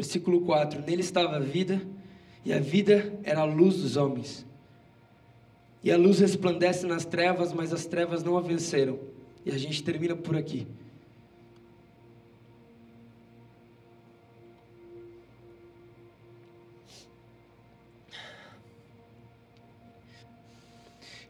Versículo 0.00 0.40
4: 0.40 0.80
Nele 0.80 1.02
estava 1.02 1.36
a 1.36 1.38
vida, 1.38 1.86
e 2.42 2.54
a 2.54 2.58
vida 2.58 3.12
era 3.22 3.40
a 3.40 3.44
luz 3.44 3.82
dos 3.82 3.98
homens. 3.98 4.46
E 5.84 5.92
a 5.92 5.96
luz 5.98 6.20
resplandece 6.20 6.86
nas 6.86 7.04
trevas, 7.04 7.52
mas 7.52 7.70
as 7.70 7.84
trevas 7.84 8.24
não 8.24 8.38
a 8.38 8.40
venceram. 8.40 8.98
E 9.44 9.50
a 9.50 9.58
gente 9.58 9.82
termina 9.82 10.16
por 10.16 10.38
aqui. 10.38 10.66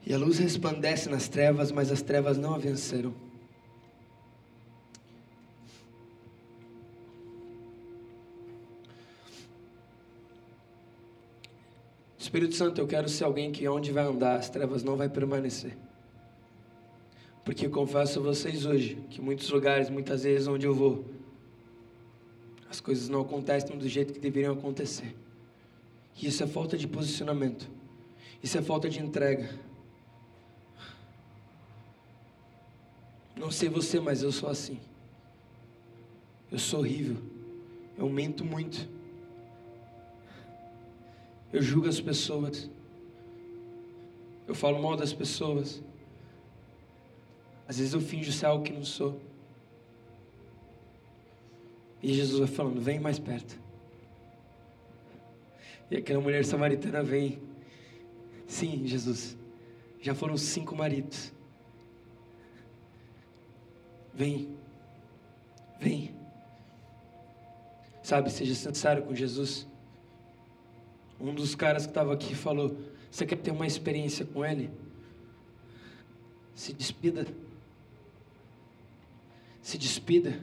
E 0.06 0.14
a 0.14 0.16
luz 0.16 0.38
resplandece 0.38 1.09
nas 1.09 1.26
trevas, 1.26 1.72
mas 1.72 1.90
as 1.90 2.02
trevas 2.02 2.38
não 2.38 2.54
a 2.54 2.59
venceram. 2.59 3.30
Espírito 12.31 12.55
Santo, 12.55 12.81
eu 12.81 12.87
quero 12.87 13.09
ser 13.09 13.25
alguém 13.25 13.51
que 13.51 13.66
onde 13.66 13.90
vai 13.90 14.05
andar, 14.05 14.37
as 14.37 14.49
trevas 14.49 14.85
não 14.85 14.97
vai 14.97 15.09
permanecer. 15.09 15.77
Porque 17.45 17.69
confesso 17.69 18.21
a 18.21 18.23
vocês 18.23 18.64
hoje 18.64 19.05
que 19.11 19.21
muitos 19.21 19.51
lugares, 19.51 19.90
muitas 19.90 20.23
vezes 20.23 20.47
onde 20.47 20.64
eu 20.64 20.73
vou, 20.73 21.05
as 22.71 22.81
coisas 22.81 23.09
não 23.09 23.23
acontecem 23.23 23.77
do 23.77 23.88
jeito 23.88 24.12
que 24.12 24.21
deveriam 24.21 24.53
acontecer. 24.53 25.12
E 26.23 26.29
isso 26.29 26.45
é 26.45 26.47
falta 26.47 26.79
de 26.79 26.87
posicionamento. 26.87 27.69
Isso 28.40 28.57
é 28.57 28.62
falta 28.62 28.88
de 28.88 29.01
entrega. 29.01 29.53
Não 33.35 33.51
sei 33.51 33.69
você, 33.69 33.99
mas 33.99 34.23
eu 34.23 34.31
sou 34.31 34.49
assim. 34.49 34.79
Eu 36.49 36.61
sou 36.61 36.79
horrível. 36.79 37.16
Eu 37.99 38.09
mento 38.09 38.45
muito. 38.45 38.88
Eu 41.52 41.62
julgo 41.62 41.88
as 41.88 42.00
pessoas. 42.00 42.70
Eu 44.46 44.54
falo 44.54 44.80
mal 44.82 44.96
das 44.96 45.12
pessoas. 45.12 45.82
Às 47.66 47.78
vezes 47.78 47.94
eu 47.94 48.00
finjo 48.00 48.32
ser 48.32 48.46
algo 48.46 48.64
que 48.64 48.72
não 48.72 48.84
sou. 48.84 49.20
E 52.02 52.12
Jesus 52.12 52.38
vai 52.38 52.48
falando: 52.48 52.80
vem 52.80 52.98
mais 52.98 53.18
perto. 53.18 53.58
E 55.90 55.96
aquela 55.96 56.20
mulher 56.20 56.44
samaritana 56.44 57.02
vem. 57.02 57.40
Sim, 58.46 58.86
Jesus. 58.86 59.36
Já 60.00 60.14
foram 60.14 60.36
cinco 60.36 60.74
maridos. 60.74 61.32
Vem. 64.14 64.56
Vem. 65.78 66.14
Sabe, 68.02 68.30
seja 68.30 68.54
sincero 68.54 69.02
com 69.02 69.14
Jesus. 69.14 69.69
Um 71.20 71.35
dos 71.35 71.54
caras 71.54 71.85
que 71.85 71.90
estava 71.90 72.14
aqui 72.14 72.35
falou: 72.35 72.76
Você 73.11 73.26
quer 73.26 73.37
ter 73.37 73.50
uma 73.50 73.66
experiência 73.66 74.24
com 74.24 74.44
ele? 74.44 74.70
Se 76.54 76.72
despida. 76.72 77.26
Se 79.61 79.76
despida. 79.76 80.40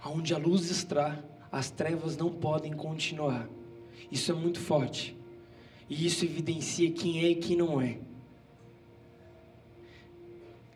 Aonde 0.00 0.34
a 0.34 0.38
luz 0.38 0.70
está, 0.70 1.22
as 1.50 1.70
trevas 1.70 2.16
não 2.16 2.30
podem 2.30 2.72
continuar. 2.72 3.48
Isso 4.10 4.30
é 4.32 4.34
muito 4.34 4.60
forte. 4.60 5.16
E 5.88 6.06
isso 6.06 6.24
evidencia 6.24 6.90
quem 6.90 7.24
é 7.24 7.30
e 7.30 7.36
quem 7.36 7.56
não 7.56 7.80
é. 7.80 7.98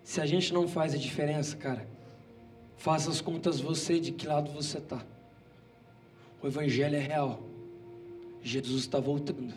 Se 0.05 0.20
a 0.20 0.27
gente 0.27 0.53
não 0.53 0.66
faz 0.66 0.94
a 0.94 0.96
diferença, 0.96 1.57
cara, 1.57 1.87
faça 2.77 3.11
as 3.11 3.20
contas 3.20 3.61
você 3.61 4.01
de 4.01 4.12
que 4.12 4.27
lado 4.27 4.51
você 4.51 4.79
está. 4.79 5.05
O 6.42 6.46
Evangelho 6.46 6.96
é 6.96 7.00
real. 7.00 7.42
Jesus 8.42 8.83
está 8.83 8.98
voltando. 8.98 9.53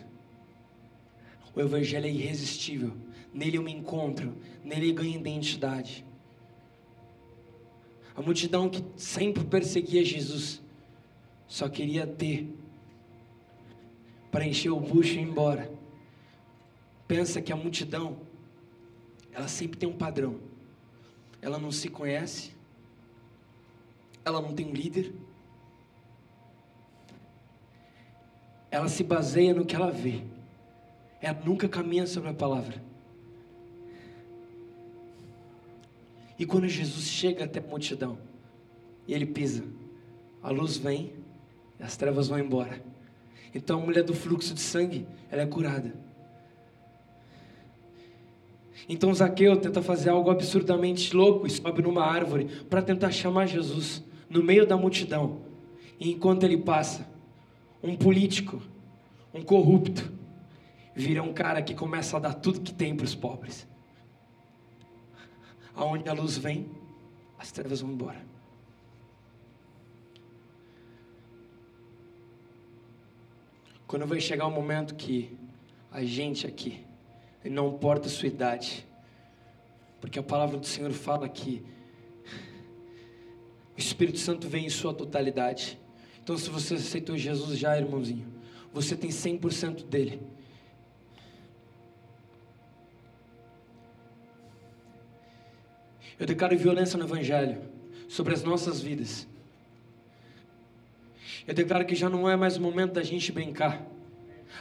O 1.54 1.60
Evangelho 1.60 2.06
é 2.06 2.10
irresistível. 2.10 2.92
Nele 3.32 3.58
eu 3.58 3.62
me 3.62 3.72
encontro, 3.72 4.34
nele 4.62 4.90
eu 4.90 4.94
ganho 4.94 5.18
identidade. 5.18 6.04
A 8.14 8.22
multidão 8.22 8.68
que 8.68 8.84
sempre 8.96 9.44
perseguia 9.44 10.04
Jesus 10.04 10.62
só 11.48 11.68
queria 11.68 12.06
ter 12.06 12.48
para 14.30 14.46
encher 14.46 14.70
o 14.70 14.78
bucho 14.78 15.14
e 15.14 15.18
ir 15.18 15.22
embora. 15.22 15.70
Pensa 17.06 17.40
que 17.42 17.52
a 17.52 17.56
multidão, 17.56 18.18
ela 19.32 19.48
sempre 19.48 19.78
tem 19.78 19.88
um 19.88 19.96
padrão. 19.96 20.40
Ela 21.40 21.58
não 21.58 21.70
se 21.70 21.88
conhece, 21.88 22.52
ela 24.24 24.40
não 24.40 24.54
tem 24.54 24.66
um 24.66 24.72
líder, 24.72 25.12
ela 28.74 28.88
se 28.88 29.04
baseia 29.04 29.54
no 29.54 29.64
que 29.64 29.76
ela 29.76 29.92
vê, 29.92 30.22
ela 31.22 31.40
nunca 31.44 31.68
caminha 31.68 32.08
sobre 32.08 32.30
a 32.30 32.34
palavra. 32.34 32.82
E 36.36 36.44
quando 36.44 36.66
Jesus 36.66 37.06
chega 37.08 37.44
até 37.44 37.60
a 37.60 37.62
multidão, 37.62 38.18
e 39.06 39.14
ele 39.14 39.26
pisa, 39.26 39.62
a 40.42 40.50
luz 40.50 40.76
vem, 40.76 41.12
e 41.78 41.84
as 41.84 41.96
trevas 41.96 42.26
vão 42.26 42.36
embora. 42.36 42.82
Então 43.54 43.80
a 43.80 43.84
mulher 43.84 44.02
do 44.02 44.12
fluxo 44.12 44.52
de 44.52 44.60
sangue, 44.60 45.06
ela 45.30 45.42
é 45.42 45.46
curada. 45.46 45.94
Então 48.88 49.14
Zaqueu 49.14 49.56
tenta 49.56 49.80
fazer 49.82 50.10
algo 50.10 50.30
absurdamente 50.30 51.14
louco 51.14 51.46
e 51.46 51.50
sobe 51.50 51.80
numa 51.80 52.04
árvore 52.04 52.46
para 52.68 52.82
tentar 52.82 53.12
chamar 53.12 53.46
Jesus 53.46 54.02
no 54.28 54.42
meio 54.42 54.66
da 54.66 54.76
multidão. 54.76 55.42
E 56.00 56.10
enquanto 56.10 56.42
ele 56.42 56.56
passa, 56.56 57.13
um 57.84 57.96
político, 57.96 58.60
um 59.32 59.42
corrupto, 59.42 60.12
vira 60.94 61.22
um 61.22 61.32
cara 61.32 61.62
que 61.62 61.74
começa 61.74 62.16
a 62.16 62.20
dar 62.20 62.34
tudo 62.34 62.60
que 62.60 62.74
tem 62.74 62.96
para 62.96 63.04
os 63.04 63.14
pobres 63.14 63.66
aonde 65.74 66.08
a 66.08 66.12
luz 66.12 66.38
vem, 66.38 66.70
as 67.38 67.50
trevas 67.50 67.80
vão 67.80 67.90
embora. 67.90 68.24
Quando 73.86 74.06
vai 74.06 74.20
chegar 74.20 74.46
o 74.46 74.50
momento 74.50 74.94
que 74.94 75.36
a 75.90 76.02
gente 76.04 76.46
aqui, 76.46 76.84
não 77.44 77.68
importa 77.68 78.06
a 78.06 78.10
sua 78.10 78.28
idade, 78.28 78.86
porque 80.00 80.18
a 80.18 80.22
palavra 80.22 80.58
do 80.58 80.66
Senhor 80.66 80.92
fala 80.92 81.28
que 81.28 81.64
o 83.76 83.78
Espírito 83.78 84.18
Santo 84.18 84.48
vem 84.48 84.66
em 84.66 84.70
sua 84.70 84.94
totalidade. 84.94 85.78
Então, 86.24 86.38
se 86.38 86.48
você 86.48 86.76
aceitou 86.76 87.18
Jesus 87.18 87.58
já, 87.58 87.76
irmãozinho, 87.76 88.26
você 88.72 88.96
tem 88.96 89.10
100% 89.10 89.84
dele. 89.84 90.22
Eu 96.18 96.24
declaro 96.24 96.56
violência 96.56 96.96
no 96.96 97.04
Evangelho 97.04 97.60
sobre 98.08 98.32
as 98.32 98.42
nossas 98.42 98.80
vidas. 98.80 99.28
Eu 101.46 101.52
declaro 101.52 101.84
que 101.84 101.94
já 101.94 102.08
não 102.08 102.26
é 102.26 102.36
mais 102.36 102.56
o 102.56 102.60
momento 102.62 102.94
da 102.94 103.02
gente 103.02 103.30
brincar. 103.30 103.84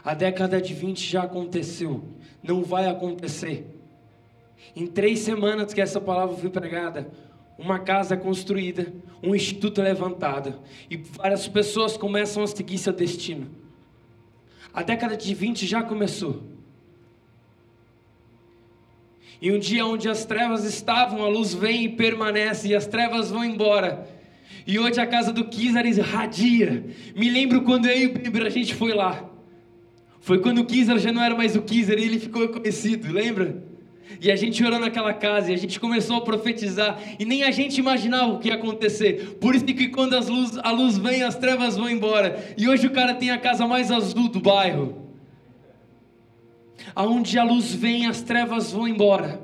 A 0.03 0.13
década 0.13 0.61
de 0.61 0.73
20 0.73 0.99
já 0.99 1.23
aconteceu, 1.23 2.03
não 2.43 2.61
vai 2.61 2.87
acontecer. 2.89 3.65
Em 4.75 4.85
três 4.85 5.19
semanas 5.19 5.73
que 5.73 5.79
essa 5.79 6.01
palavra 6.01 6.35
foi 6.35 6.49
pregada, 6.49 7.09
uma 7.57 7.79
casa 7.79 8.17
construída, 8.17 8.93
um 9.21 9.35
instituto 9.35 9.81
levantado 9.81 10.59
e 10.89 10.97
várias 10.97 11.47
pessoas 11.47 11.95
começam 11.95 12.43
a 12.43 12.47
seguir 12.47 12.77
seu 12.77 12.93
destino. 12.93 13.47
A 14.73 14.81
década 14.81 15.15
de 15.15 15.33
20 15.33 15.65
já 15.65 15.83
começou. 15.83 16.43
E 19.39 19.51
um 19.51 19.59
dia 19.59 19.85
onde 19.85 20.07
as 20.07 20.25
trevas 20.25 20.63
estavam, 20.63 21.23
a 21.23 21.27
luz 21.27 21.53
vem 21.53 21.83
e 21.83 21.89
permanece, 21.89 22.69
e 22.69 22.75
as 22.75 22.87
trevas 22.87 23.29
vão 23.29 23.43
embora. 23.43 24.07
E 24.65 24.79
hoje 24.79 24.99
a 24.99 25.05
casa 25.05 25.33
do 25.33 25.45
Kizar 25.45 25.83
radia. 26.01 26.85
Me 27.15 27.29
lembro 27.29 27.61
quando 27.63 27.87
eu 27.87 27.97
e 27.97 28.05
o 28.07 28.13
Bíblia 28.13 28.47
a 28.47 28.49
gente 28.49 28.73
foi 28.73 28.93
lá. 28.93 29.29
Foi 30.21 30.39
quando 30.39 30.59
o 30.59 30.65
Kizar 30.65 30.97
já 30.97 31.11
não 31.11 31.21
era 31.21 31.35
mais 31.35 31.55
o 31.55 31.61
Kizar 31.61 31.99
e 31.99 32.03
ele 32.03 32.19
ficou 32.19 32.47
conhecido, 32.47 33.11
lembra? 33.11 33.61
E 34.21 34.31
a 34.31 34.35
gente 34.35 34.63
orou 34.63 34.79
naquela 34.79 35.13
casa 35.13 35.51
e 35.51 35.53
a 35.53 35.57
gente 35.57 35.79
começou 35.79 36.17
a 36.17 36.21
profetizar 36.21 36.99
e 37.19 37.25
nem 37.25 37.43
a 37.43 37.51
gente 37.51 37.77
imaginava 37.77 38.33
o 38.33 38.39
que 38.39 38.49
ia 38.49 38.55
acontecer. 38.55 39.37
Por 39.39 39.55
isso 39.55 39.65
que 39.65 39.89
quando 39.89 40.15
as 40.15 40.27
luz, 40.27 40.57
a 40.57 40.71
luz 40.71 40.97
vem, 40.97 41.23
as 41.23 41.35
trevas 41.35 41.77
vão 41.77 41.89
embora. 41.89 42.53
E 42.57 42.67
hoje 42.67 42.87
o 42.87 42.91
cara 42.91 43.13
tem 43.13 43.31
a 43.31 43.37
casa 43.37 43.67
mais 43.67 43.91
azul 43.91 44.29
do 44.29 44.39
bairro 44.39 45.03
aonde 46.95 47.37
a 47.39 47.43
luz 47.43 47.73
vem, 47.73 48.07
as 48.07 48.21
trevas 48.21 48.71
vão 48.71 48.87
embora. 48.87 49.41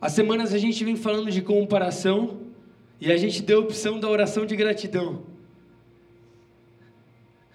Há 0.00 0.08
semanas 0.08 0.52
a 0.52 0.58
gente 0.58 0.84
vem 0.84 0.96
falando 0.96 1.30
de 1.30 1.40
comparação 1.40 2.51
e 3.04 3.10
a 3.10 3.16
gente 3.16 3.42
deu 3.42 3.58
a 3.58 3.62
opção 3.62 3.98
da 3.98 4.08
oração 4.08 4.46
de 4.46 4.54
gratidão. 4.54 5.24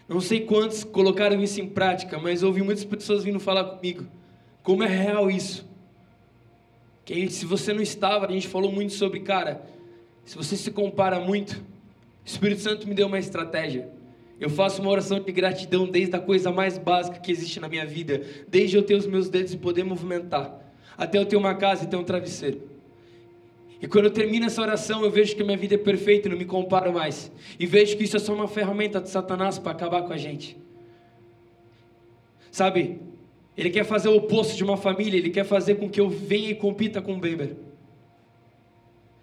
Não 0.05 0.19
sei 0.19 0.41
quantos 0.41 0.83
colocaram 0.83 1.41
isso 1.41 1.61
em 1.61 1.69
prática, 1.69 2.19
mas 2.19 2.43
ouvi 2.43 2.61
muitas 2.61 2.83
pessoas 2.83 3.23
vindo 3.23 3.39
falar 3.39 3.63
comigo. 3.63 4.05
Como 4.61 4.83
é 4.83 4.87
real 4.87 5.31
isso? 5.31 5.65
Que 7.05 7.29
se 7.29 7.45
você 7.45 7.71
não 7.71 7.81
estava, 7.81 8.25
a 8.25 8.31
gente 8.33 8.45
falou 8.45 8.73
muito 8.73 8.91
sobre, 8.91 9.21
cara, 9.21 9.65
se 10.25 10.35
você 10.35 10.57
se 10.57 10.69
compara 10.69 11.17
muito, 11.17 11.53
o 11.53 11.63
Espírito 12.25 12.59
Santo 12.59 12.85
me 12.85 12.93
deu 12.93 13.07
uma 13.07 13.17
estratégia. 13.17 13.89
Eu 14.37 14.49
faço 14.49 14.81
uma 14.81 14.91
oração 14.91 15.17
de 15.17 15.31
gratidão 15.31 15.87
desde 15.87 16.13
a 16.13 16.19
coisa 16.19 16.51
mais 16.51 16.77
básica 16.77 17.19
que 17.19 17.31
existe 17.31 17.61
na 17.61 17.69
minha 17.69 17.85
vida, 17.85 18.21
desde 18.49 18.75
eu 18.75 18.83
ter 18.83 18.95
os 18.95 19.07
meus 19.07 19.29
dedos 19.29 19.53
e 19.53 19.57
poder 19.57 19.85
movimentar, 19.85 20.59
até 20.97 21.17
eu 21.17 21.25
ter 21.25 21.37
uma 21.37 21.55
casa 21.55 21.85
e 21.85 21.87
ter 21.87 21.95
um 21.95 22.03
travesseiro. 22.03 22.75
E 23.81 23.87
quando 23.87 24.05
eu 24.05 24.11
termino 24.11 24.45
essa 24.45 24.61
oração, 24.61 25.03
eu 25.03 25.11
vejo 25.11 25.35
que 25.35 25.43
minha 25.43 25.57
vida 25.57 25.75
é 25.75 25.77
perfeita, 25.77 26.27
não 26.29 26.37
me 26.37 26.45
comparo 26.45 26.91
mais. 26.91 27.31
E 27.59 27.65
vejo 27.65 27.95
que 27.95 28.03
isso 28.03 28.17
é 28.17 28.19
só 28.19 28.33
uma 28.33 28.47
ferramenta 28.47 28.99
de 28.99 29.09
Satanás 29.09 29.59
para 29.59 29.71
acabar 29.71 30.01
com 30.01 30.13
a 30.13 30.17
gente. 30.17 30.57
Sabe, 32.51 32.99
ele 33.55 33.69
quer 33.69 33.83
fazer 33.83 34.09
o 34.09 34.15
oposto 34.15 34.55
de 34.55 34.63
uma 34.63 34.77
família, 34.77 35.17
ele 35.17 35.29
quer 35.29 35.43
fazer 35.43 35.75
com 35.75 35.89
que 35.89 36.01
eu 36.01 36.09
venha 36.09 36.49
e 36.49 36.55
compita 36.55 37.01
com 37.01 37.13
o 37.13 37.19
Weber. 37.19 37.55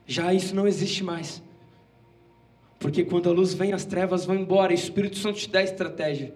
Já 0.07 0.33
isso 0.33 0.55
não 0.55 0.69
existe 0.69 1.03
mais. 1.03 1.43
Porque 2.79 3.05
quando 3.05 3.29
a 3.31 3.33
luz 3.33 3.55
vem, 3.55 3.73
as 3.73 3.85
trevas 3.85 4.25
vão 4.25 4.37
embora, 4.37 4.73
e 4.73 4.77
o 4.77 4.79
Espírito 4.79 5.17
Santo 5.17 5.39
te 5.39 5.49
dá 5.49 5.63
estratégia. 5.63 6.35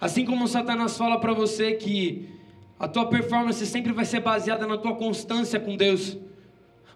Assim 0.00 0.24
como 0.24 0.48
Satanás 0.48 0.96
fala 0.96 1.20
para 1.20 1.34
você 1.34 1.74
que 1.74 2.39
a 2.80 2.88
tua 2.88 3.04
performance 3.04 3.64
sempre 3.66 3.92
vai 3.92 4.06
ser 4.06 4.20
baseada 4.20 4.66
na 4.66 4.78
tua 4.78 4.94
constância 4.94 5.60
com 5.60 5.76
Deus. 5.76 6.16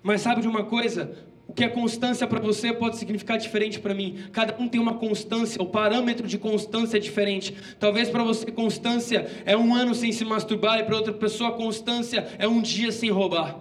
Mas 0.02 0.22
sabe 0.22 0.40
de 0.40 0.48
uma 0.48 0.64
coisa? 0.64 1.14
O 1.46 1.52
que 1.52 1.62
é 1.62 1.68
constância 1.68 2.26
para 2.26 2.40
você 2.40 2.72
pode 2.72 2.96
significar 2.96 3.36
diferente 3.36 3.78
para 3.78 3.92
mim. 3.92 4.16
Cada 4.32 4.56
um 4.58 4.66
tem 4.66 4.80
uma 4.80 4.94
constância, 4.94 5.60
o 5.60 5.66
parâmetro 5.66 6.26
de 6.26 6.38
constância 6.38 6.96
é 6.96 7.00
diferente. 7.00 7.54
Talvez 7.78 8.08
para 8.08 8.24
você 8.24 8.50
constância 8.50 9.30
é 9.44 9.54
um 9.54 9.74
ano 9.74 9.94
sem 9.94 10.10
se 10.10 10.24
masturbar 10.24 10.78
e 10.78 10.84
para 10.84 10.96
outra 10.96 11.12
pessoa 11.12 11.52
constância 11.52 12.28
é 12.38 12.48
um 12.48 12.62
dia 12.62 12.90
sem 12.90 13.10
roubar. 13.10 13.60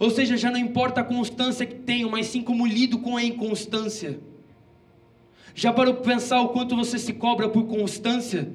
Ou 0.00 0.10
seja, 0.10 0.36
já 0.36 0.50
não 0.50 0.58
importa 0.58 1.00
a 1.00 1.04
constância 1.04 1.64
que 1.64 1.76
tenho, 1.76 2.10
mas 2.10 2.26
sim 2.26 2.42
como 2.42 2.66
lido 2.66 2.98
com 2.98 3.16
a 3.16 3.22
inconstância. 3.22 4.18
Já 5.54 5.72
parou 5.72 5.94
para 5.94 6.12
pensar 6.12 6.40
o 6.40 6.48
quanto 6.48 6.74
você 6.74 6.98
se 6.98 7.12
cobra 7.12 7.48
por 7.48 7.68
constância? 7.68 8.50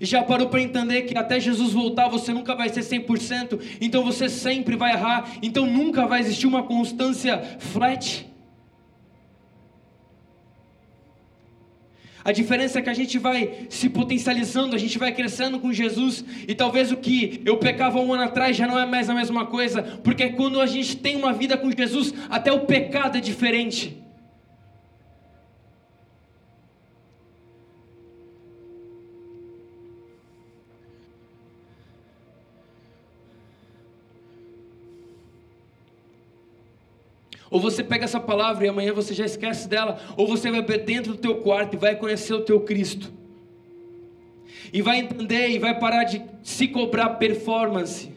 E 0.00 0.06
já 0.06 0.22
parou 0.22 0.48
para 0.48 0.60
entender 0.60 1.02
que 1.02 1.16
até 1.16 1.38
Jesus 1.38 1.72
voltar 1.72 2.08
você 2.08 2.32
nunca 2.32 2.54
vai 2.54 2.68
ser 2.68 2.80
100%, 2.80 3.60
então 3.80 4.04
você 4.04 4.28
sempre 4.28 4.76
vai 4.76 4.92
errar, 4.92 5.30
então 5.42 5.66
nunca 5.66 6.06
vai 6.06 6.20
existir 6.20 6.46
uma 6.46 6.62
constância 6.62 7.40
flat. 7.58 8.26
A 12.24 12.32
diferença 12.32 12.78
é 12.78 12.82
que 12.82 12.88
a 12.88 12.94
gente 12.94 13.18
vai 13.18 13.66
se 13.68 13.90
potencializando, 13.90 14.74
a 14.74 14.78
gente 14.78 14.98
vai 14.98 15.12
crescendo 15.12 15.60
com 15.60 15.70
Jesus, 15.70 16.24
e 16.48 16.54
talvez 16.54 16.90
o 16.90 16.96
que 16.96 17.42
eu 17.44 17.58
pecava 17.58 18.00
um 18.00 18.14
ano 18.14 18.22
atrás 18.22 18.56
já 18.56 18.66
não 18.66 18.78
é 18.78 18.86
mais 18.86 19.10
a 19.10 19.14
mesma 19.14 19.44
coisa, 19.44 19.82
porque 20.02 20.30
quando 20.30 20.58
a 20.58 20.66
gente 20.66 20.96
tem 20.96 21.16
uma 21.16 21.34
vida 21.34 21.58
com 21.58 21.70
Jesus, 21.70 22.14
até 22.30 22.50
o 22.50 22.60
pecado 22.60 23.18
é 23.18 23.20
diferente. 23.20 24.03
Ou 37.54 37.60
você 37.60 37.84
pega 37.84 38.02
essa 38.02 38.18
palavra 38.18 38.66
e 38.66 38.68
amanhã 38.68 38.92
você 38.92 39.14
já 39.14 39.24
esquece 39.24 39.68
dela, 39.68 40.00
ou 40.16 40.26
você 40.26 40.50
vai 40.50 40.60
dentro 40.80 41.12
do 41.12 41.18
teu 41.18 41.36
quarto 41.36 41.74
e 41.74 41.76
vai 41.76 41.94
conhecer 41.94 42.34
o 42.34 42.40
teu 42.40 42.58
Cristo. 42.62 43.12
E 44.72 44.82
vai 44.82 44.98
entender 44.98 45.50
e 45.50 45.58
vai 45.60 45.78
parar 45.78 46.02
de 46.02 46.20
se 46.42 46.66
cobrar 46.66 47.10
performance. 47.10 48.12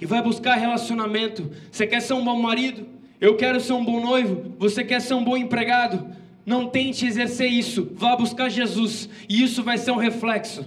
E 0.00 0.06
vai 0.06 0.22
buscar 0.22 0.54
relacionamento. 0.54 1.50
Você 1.70 1.86
quer 1.86 2.00
ser 2.00 2.14
um 2.14 2.24
bom 2.24 2.40
marido? 2.40 2.86
Eu 3.20 3.36
quero 3.36 3.60
ser 3.60 3.74
um 3.74 3.84
bom 3.84 4.00
noivo. 4.00 4.54
Você 4.58 4.82
quer 4.82 5.02
ser 5.02 5.12
um 5.12 5.22
bom 5.22 5.36
empregado? 5.36 6.16
Não 6.46 6.66
tente 6.66 7.04
exercer 7.04 7.50
isso. 7.50 7.92
Vá 7.92 8.16
buscar 8.16 8.48
Jesus. 8.48 9.06
E 9.28 9.42
isso 9.42 9.62
vai 9.62 9.76
ser 9.76 9.90
um 9.90 9.96
reflexo. 9.96 10.66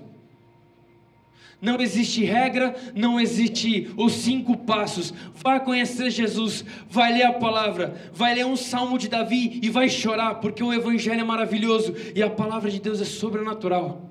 Não 1.60 1.82
existe 1.82 2.24
regra, 2.24 2.76
não 2.93 3.20
existe 3.20 3.91
os 3.98 4.13
cinco 4.13 4.56
passos. 4.56 5.12
Vai 5.34 5.63
conhecer 5.63 6.12
Jesus, 6.12 6.63
vai 6.88 7.13
ler 7.13 7.24
a 7.24 7.34
palavra, 7.34 7.96
vai 8.13 8.36
ler 8.36 8.46
um 8.46 8.56
salmo 8.56 8.98
de 8.98 9.08
Davi 9.08 9.60
e 9.63 9.70
vai 9.70 9.89
chorar, 9.89 10.36
porque 10.36 10.63
o 10.63 10.72
Evangelho 10.72 11.22
é 11.22 11.24
maravilhoso 11.24 11.96
e 12.15 12.22
a 12.22 12.30
palavra 12.30 12.70
de 12.70 12.80
Deus 12.80 13.02
é 13.02 13.06
sobrenatural. 13.06 14.08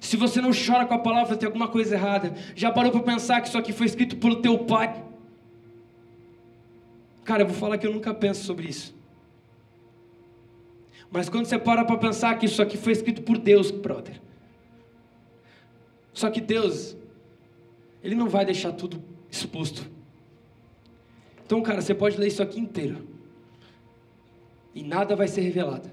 Se 0.00 0.16
você 0.16 0.40
não 0.40 0.50
chora 0.50 0.84
com 0.84 0.94
a 0.94 0.98
palavra, 0.98 1.36
tem 1.36 1.46
alguma 1.46 1.68
coisa 1.68 1.94
errada. 1.94 2.34
Já 2.56 2.72
parou 2.72 2.90
para 2.90 3.02
pensar 3.02 3.40
que 3.40 3.46
isso 3.46 3.58
aqui 3.58 3.72
foi 3.72 3.86
escrito 3.86 4.16
pelo 4.16 4.36
teu 4.36 4.58
pai? 4.58 5.04
Cara, 7.22 7.42
eu 7.42 7.46
vou 7.46 7.56
falar 7.56 7.78
que 7.78 7.86
eu 7.86 7.92
nunca 7.92 8.12
penso 8.12 8.42
sobre 8.42 8.66
isso. 8.66 8.92
Mas 11.08 11.28
quando 11.28 11.44
você 11.44 11.56
para 11.56 11.84
para 11.84 11.96
pensar 11.96 12.36
que 12.36 12.46
isso 12.46 12.60
aqui 12.60 12.76
foi 12.76 12.92
escrito 12.92 13.22
por 13.22 13.38
Deus, 13.38 13.70
brother 13.70 14.20
só 16.12 16.30
que 16.30 16.40
Deus, 16.40 16.96
Ele 18.02 18.14
não 18.14 18.28
vai 18.28 18.44
deixar 18.44 18.72
tudo 18.72 19.02
exposto. 19.30 19.90
Então, 21.44 21.62
cara, 21.62 21.80
você 21.80 21.94
pode 21.94 22.18
ler 22.18 22.28
isso 22.28 22.42
aqui 22.42 22.60
inteiro. 22.60 23.06
E 24.74 24.82
nada 24.82 25.14
vai 25.14 25.28
ser 25.28 25.42
revelado. 25.42 25.90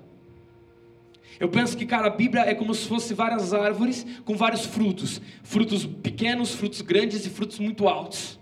Eu 1.39 1.47
penso 1.47 1.77
que, 1.77 1.85
cara, 1.85 2.07
a 2.07 2.09
Bíblia 2.09 2.41
é 2.41 2.53
como 2.53 2.73
se 2.75 2.87
fosse 2.87 3.13
várias 3.13 3.53
árvores 3.53 4.05
com 4.25 4.35
vários 4.35 4.65
frutos. 4.65 5.21
Frutos 5.41 5.85
pequenos, 5.85 6.53
frutos 6.53 6.81
grandes 6.81 7.25
e 7.25 7.29
frutos 7.29 7.59
muito 7.59 7.87
altos. 7.87 8.37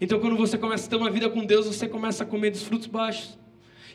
Então, 0.00 0.20
quando 0.20 0.36
você 0.36 0.58
começa 0.58 0.86
a 0.86 0.90
ter 0.90 0.96
uma 0.96 1.10
vida 1.10 1.30
com 1.30 1.44
Deus, 1.44 1.66
você 1.66 1.88
começa 1.88 2.22
a 2.22 2.26
comer 2.26 2.50
dos 2.50 2.62
frutos 2.62 2.86
baixos. 2.86 3.38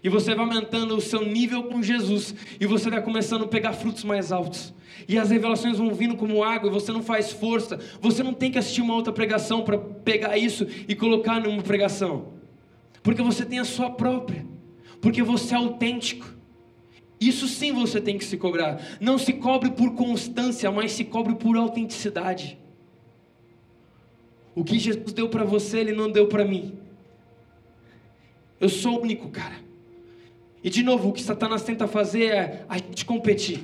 E 0.06 0.10
você 0.10 0.36
vai 0.36 0.46
aumentando 0.46 0.96
o 0.96 1.02
seu 1.02 1.26
nível 1.26 1.64
com 1.64 1.82
Jesus. 1.82 2.36
E 2.60 2.68
você 2.68 2.92
vai 2.92 3.02
começando 3.02 3.46
a 3.46 3.48
pegar 3.48 3.74
frutos 3.74 4.04
mais 4.04 4.32
altos. 4.32 4.72
E 5.08 5.18
as 5.18 5.32
revelações 5.32 5.80
vão 5.80 5.96
vindo 5.96 6.16
como 6.16 6.44
água 6.44 6.70
e 6.70 6.72
você 6.72 6.92
não 6.92 7.02
faz 7.02 7.32
força. 7.32 7.80
Você 8.02 8.22
não 8.22 8.32
tem 8.32 8.52
que 8.52 8.60
assistir 8.60 8.82
uma 8.82 8.94
outra 8.94 9.12
pregação 9.12 9.64
para 9.64 9.80
pegar 9.80 10.38
isso 10.38 10.68
e 10.88 10.94
colocar 10.94 11.42
numa 11.42 11.64
pregação. 11.64 12.34
Porque 13.02 13.24
você 13.24 13.44
tem 13.44 13.58
a 13.58 13.66
sua 13.66 13.90
própria. 13.90 14.46
Porque 15.02 15.24
você 15.24 15.56
é 15.56 15.58
autêntico. 15.58 16.28
Isso 17.20 17.48
sim 17.48 17.74
você 17.74 18.00
tem 18.00 18.16
que 18.16 18.26
se 18.26 18.38
cobrar. 18.38 18.80
Não 19.02 19.18
se 19.18 19.34
cobre 19.34 19.72
por 19.72 19.96
constância, 19.96 20.72
mas 20.72 20.92
se 20.92 21.04
cobre 21.04 21.34
por 21.34 21.58
autenticidade. 21.58 22.60
O 24.54 24.64
que 24.64 24.78
Jesus 24.78 25.14
deu 25.14 25.30
para 25.30 25.44
você, 25.44 25.80
Ele 25.80 25.94
não 25.94 26.12
deu 26.12 26.28
para 26.28 26.46
mim. 26.46 26.78
Eu 28.60 28.70
sou 28.70 29.02
único, 29.02 29.30
cara. 29.30 29.65
E 30.66 30.70
de 30.72 30.82
novo, 30.82 31.10
o 31.10 31.14
que 31.14 31.22
Satanás 31.22 31.62
tenta 31.62 31.88
fazer 31.88 32.24
é 32.24 32.66
a 32.68 32.80
gente 32.80 33.06
competir. 33.06 33.60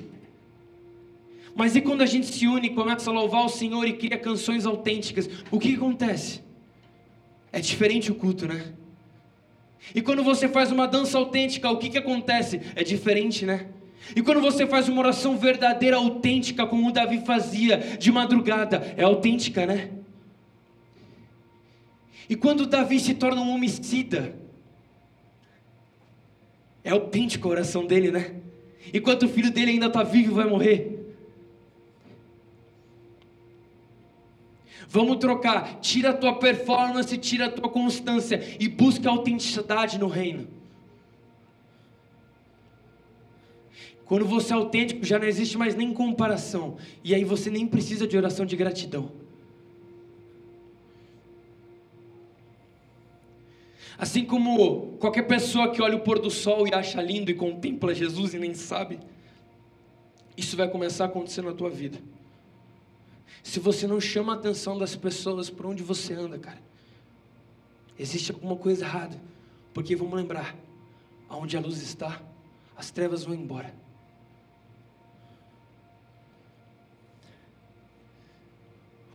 Mas 1.56 1.76
e 1.76 1.82
quando 1.82 2.04
a 2.04 2.06
gente 2.06 2.28
se 2.28 2.46
une, 2.46 2.70
começa 2.70 3.10
a 3.10 3.14
louvar 3.14 3.44
o 3.44 3.50
Senhor 3.50 3.84
e 3.88 3.94
cria 3.94 4.20
canções 4.20 4.68
autênticas, 4.68 5.28
o 5.50 5.58
que 5.58 5.74
acontece? 5.74 6.44
É 7.52 7.60
diferente 7.60 8.12
o 8.12 8.16
culto, 8.16 8.48
né? 8.48 8.74
E 9.96 10.02
quando 10.04 10.24
você 10.24 10.48
faz 10.48 10.72
uma 10.72 10.88
dança 10.88 11.18
autêntica, 11.18 11.72
o 11.72 11.78
que, 11.80 11.90
que 11.90 11.98
acontece? 11.98 12.62
É 12.76 12.84
diferente, 12.84 13.48
né? 13.48 13.66
E 14.16 14.22
quando 14.22 14.40
você 14.40 14.68
faz 14.68 14.88
uma 14.88 15.02
oração 15.02 15.36
verdadeira, 15.36 15.98
autêntica, 15.98 16.68
como 16.68 16.88
o 16.88 16.92
Davi 16.92 17.26
fazia 17.26 17.80
de 17.98 18.12
madrugada, 18.12 18.94
é 18.96 19.02
autêntica, 19.02 19.66
né? 19.66 19.90
E 22.30 22.36
quando 22.36 22.68
Davi 22.68 23.00
se 23.00 23.16
torna 23.16 23.42
um 23.42 23.50
homicida, 23.50 24.36
é 26.84 26.92
autêntico 26.92 27.48
a 27.48 27.52
oração 27.52 27.86
dele, 27.86 28.12
né? 28.12 28.36
Enquanto 28.94 29.24
o 29.24 29.30
filho 29.30 29.52
dele 29.52 29.72
ainda 29.72 29.88
está 29.88 30.04
vivo, 30.04 30.36
vai 30.36 30.46
morrer. 30.46 31.00
Vamos 34.88 35.18
trocar. 35.18 35.80
Tira 35.80 36.10
a 36.10 36.14
tua 36.14 36.38
performance, 36.38 37.18
tira 37.18 37.46
a 37.46 37.50
tua 37.50 37.70
constância 37.70 38.42
e 38.60 38.68
busca 38.68 39.10
autenticidade 39.10 39.98
no 39.98 40.08
reino. 40.08 40.48
Quando 44.04 44.26
você 44.26 44.52
é 44.52 44.56
autêntico, 44.58 45.06
já 45.06 45.18
não 45.18 45.26
existe 45.26 45.58
mais 45.58 45.74
nem 45.76 45.94
comparação. 45.94 46.76
E 47.02 47.16
aí 47.16 47.24
você 47.24 47.50
nem 47.50 47.66
precisa 47.66 48.06
de 48.06 48.18
oração 48.18 48.46
de 48.46 48.58
gratidão. 48.58 49.21
Assim 54.02 54.26
como 54.26 54.98
qualquer 54.98 55.28
pessoa 55.28 55.70
que 55.70 55.80
olha 55.80 55.96
o 55.96 56.00
pôr 56.00 56.18
do 56.18 56.32
sol 56.32 56.68
e 56.68 56.74
acha 56.74 57.00
lindo 57.00 57.30
e 57.30 57.36
contempla 57.36 57.94
Jesus 57.94 58.34
e 58.34 58.40
nem 58.40 58.52
sabe, 58.52 59.00
isso 60.36 60.58
vai 60.58 60.68
começar 60.68 61.04
a 61.04 61.08
acontecer 61.08 61.44
na 61.44 61.54
tua 61.54 61.70
vida. 61.70 62.00
Se 63.44 63.60
você 63.60 63.86
não 63.86 64.02
chama 64.02 64.34
a 64.34 64.36
atenção 64.36 64.76
das 64.76 64.96
pessoas 64.96 65.52
por 65.52 65.68
onde 65.68 65.84
você 65.84 66.16
anda, 66.16 66.40
cara, 66.40 66.60
existe 68.00 68.32
alguma 68.32 68.56
coisa 68.56 68.86
errada. 68.86 69.22
Porque 69.72 69.96
vamos 69.96 70.16
lembrar, 70.16 70.56
aonde 71.30 71.56
a 71.56 71.60
luz 71.60 71.80
está, 71.84 72.20
as 72.76 72.90
trevas 72.90 73.24
vão 73.24 73.36
embora. 73.36 73.72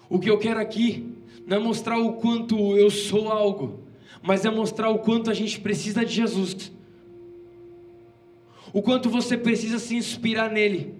O 0.08 0.20
que 0.20 0.30
eu 0.30 0.38
quero 0.38 0.60
aqui 0.60 1.12
não 1.44 1.56
é 1.56 1.60
mostrar 1.60 1.98
o 1.98 2.12
quanto 2.12 2.76
eu 2.76 2.88
sou 2.88 3.32
algo, 3.32 3.84
mas 4.22 4.44
é 4.44 4.50
mostrar 4.50 4.90
o 4.90 4.98
quanto 4.98 5.30
a 5.30 5.34
gente 5.34 5.60
precisa 5.60 6.04
de 6.04 6.12
Jesus. 6.12 6.72
O 8.72 8.82
quanto 8.82 9.08
você 9.08 9.36
precisa 9.36 9.78
se 9.78 9.96
inspirar 9.96 10.50
nele. 10.50 10.94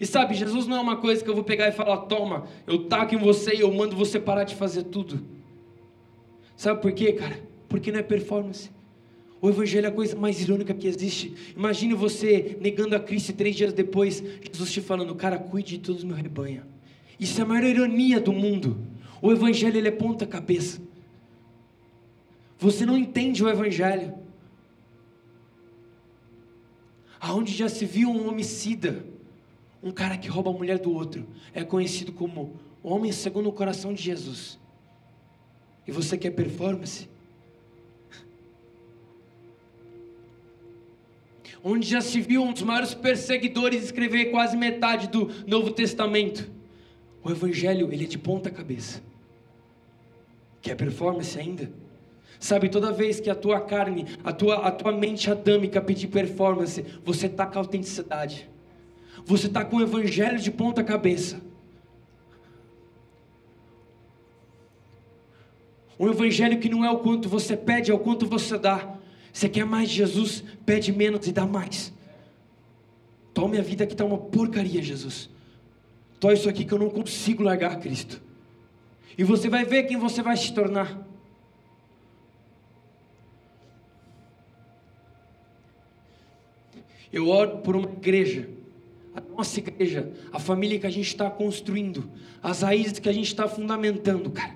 E 0.00 0.06
sabe, 0.06 0.34
Jesus 0.34 0.66
não 0.66 0.76
é 0.76 0.80
uma 0.80 0.96
coisa 0.96 1.22
que 1.22 1.30
eu 1.30 1.34
vou 1.34 1.44
pegar 1.44 1.68
e 1.68 1.72
falar: 1.72 1.98
toma, 1.98 2.46
eu 2.66 2.84
taco 2.84 3.14
em 3.14 3.18
você 3.18 3.54
e 3.54 3.60
eu 3.60 3.72
mando 3.72 3.96
você 3.96 4.18
parar 4.18 4.44
de 4.44 4.54
fazer 4.54 4.84
tudo. 4.84 5.22
Sabe 6.56 6.80
por 6.80 6.92
quê, 6.92 7.12
cara? 7.12 7.40
Porque 7.68 7.92
não 7.92 8.00
é 8.00 8.02
performance. 8.02 8.70
O 9.40 9.48
Evangelho 9.48 9.86
é 9.86 9.88
a 9.88 9.92
coisa 9.92 10.16
mais 10.16 10.40
irônica 10.40 10.72
que 10.74 10.88
existe. 10.88 11.34
Imagine 11.56 11.94
você 11.94 12.56
negando 12.60 12.96
a 12.96 13.00
Cristo 13.00 13.32
três 13.34 13.54
dias 13.54 13.72
depois, 13.72 14.22
Jesus 14.42 14.72
te 14.72 14.80
falando: 14.80 15.14
cara, 15.14 15.38
cuide 15.38 15.76
de 15.76 15.84
todos 15.84 16.02
os 16.02 16.04
meus 16.04 16.18
rebanho. 16.18 16.62
Isso 17.18 17.40
é 17.40 17.44
a 17.44 17.46
maior 17.46 17.64
ironia 17.64 18.20
do 18.20 18.32
mundo. 18.32 18.78
O 19.22 19.32
Evangelho 19.32 19.76
ele 19.76 19.88
é 19.88 19.92
ponta 19.92 20.26
cabeça. 20.26 20.80
Você 22.58 22.86
não 22.86 22.96
entende 22.96 23.44
o 23.44 23.48
Evangelho. 23.48 24.14
Aonde 27.20 27.52
já 27.52 27.68
se 27.68 27.84
viu 27.84 28.10
um 28.10 28.28
homicida, 28.28 29.04
um 29.82 29.90
cara 29.90 30.16
que 30.16 30.28
rouba 30.28 30.50
a 30.50 30.52
mulher 30.52 30.78
do 30.78 30.92
outro, 30.92 31.26
é 31.52 31.64
conhecido 31.64 32.12
como 32.12 32.56
homem 32.82 33.12
segundo 33.12 33.48
o 33.48 33.52
coração 33.52 33.92
de 33.92 34.02
Jesus. 34.02 34.58
E 35.86 35.92
você 35.92 36.16
quer 36.16 36.30
performance? 36.30 37.08
Onde 41.62 41.86
já 41.86 42.00
se 42.00 42.20
viu 42.20 42.42
um 42.42 42.52
dos 42.52 42.62
maiores 42.62 42.94
perseguidores 42.94 43.84
escrever 43.84 44.26
quase 44.26 44.56
metade 44.56 45.08
do 45.08 45.30
Novo 45.46 45.70
Testamento. 45.72 46.48
O 47.24 47.30
Evangelho, 47.30 47.92
ele 47.92 48.04
é 48.04 48.06
de 48.06 48.18
ponta 48.18 48.50
cabeça. 48.50 49.02
Quer 50.62 50.76
performance 50.76 51.38
ainda? 51.38 51.70
Sabe, 52.38 52.68
toda 52.68 52.92
vez 52.92 53.18
que 53.18 53.30
a 53.30 53.34
tua 53.34 53.60
carne, 53.60 54.06
a 54.22 54.32
tua, 54.32 54.66
a 54.66 54.70
tua 54.70 54.92
mente 54.92 55.30
adâmica 55.30 55.80
pedir 55.80 56.08
performance, 56.08 56.84
você 57.04 57.26
está 57.26 57.46
com 57.46 57.58
autenticidade. 57.58 58.48
Você 59.24 59.46
está 59.46 59.64
com 59.64 59.76
o 59.76 59.82
evangelho 59.82 60.38
de 60.38 60.50
ponta 60.50 60.84
cabeça. 60.84 61.40
Um 65.98 66.10
evangelho 66.10 66.60
que 66.60 66.68
não 66.68 66.84
é 66.84 66.90
o 66.90 66.98
quanto 66.98 67.28
você 67.28 67.56
pede, 67.56 67.90
é 67.90 67.94
o 67.94 67.98
quanto 67.98 68.26
você 68.26 68.58
dá. 68.58 68.96
Você 69.32 69.48
quer 69.48 69.64
mais 69.64 69.88
de 69.88 69.96
Jesus? 69.96 70.44
Pede 70.64 70.92
menos 70.92 71.26
e 71.26 71.32
dá 71.32 71.46
mais. 71.46 71.92
Tome 73.32 73.58
a 73.58 73.62
vida 73.62 73.86
que 73.86 73.92
está 73.92 74.04
uma 74.04 74.18
porcaria, 74.18 74.82
Jesus. 74.82 75.30
Toma 76.20 76.34
isso 76.34 76.48
aqui 76.48 76.64
que 76.64 76.72
eu 76.72 76.78
não 76.78 76.90
consigo 76.90 77.42
largar 77.42 77.78
Cristo. 77.80 78.22
E 79.16 79.24
você 79.24 79.48
vai 79.48 79.64
ver 79.64 79.84
quem 79.84 79.96
você 79.96 80.22
vai 80.22 80.36
se 80.36 80.52
tornar. 80.52 81.06
Eu 87.12 87.28
oro 87.28 87.58
por 87.58 87.76
uma 87.76 87.90
igreja, 87.90 88.48
a 89.14 89.20
nossa 89.36 89.58
igreja, 89.58 90.12
a 90.32 90.38
família 90.38 90.78
que 90.78 90.86
a 90.86 90.90
gente 90.90 91.06
está 91.06 91.30
construindo, 91.30 92.10
as 92.42 92.62
raízes 92.62 92.98
que 92.98 93.08
a 93.08 93.12
gente 93.12 93.28
está 93.28 93.48
fundamentando, 93.48 94.30
cara. 94.30 94.54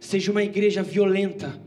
Seja 0.00 0.32
uma 0.32 0.42
igreja 0.42 0.82
violenta, 0.82 1.60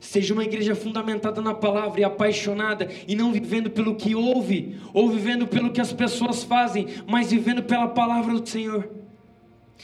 Seja 0.00 0.32
uma 0.32 0.42
igreja 0.42 0.74
fundamentada 0.74 1.42
na 1.42 1.52
palavra 1.52 2.00
e 2.00 2.04
apaixonada, 2.04 2.88
e 3.06 3.14
não 3.14 3.30
vivendo 3.30 3.68
pelo 3.68 3.94
que 3.94 4.14
ouve, 4.14 4.76
ou 4.94 5.10
vivendo 5.10 5.46
pelo 5.46 5.70
que 5.70 5.80
as 5.80 5.92
pessoas 5.92 6.42
fazem, 6.42 6.86
mas 7.06 7.30
vivendo 7.30 7.62
pela 7.62 7.86
palavra 7.86 8.32
do 8.32 8.48
Senhor. 8.48 8.88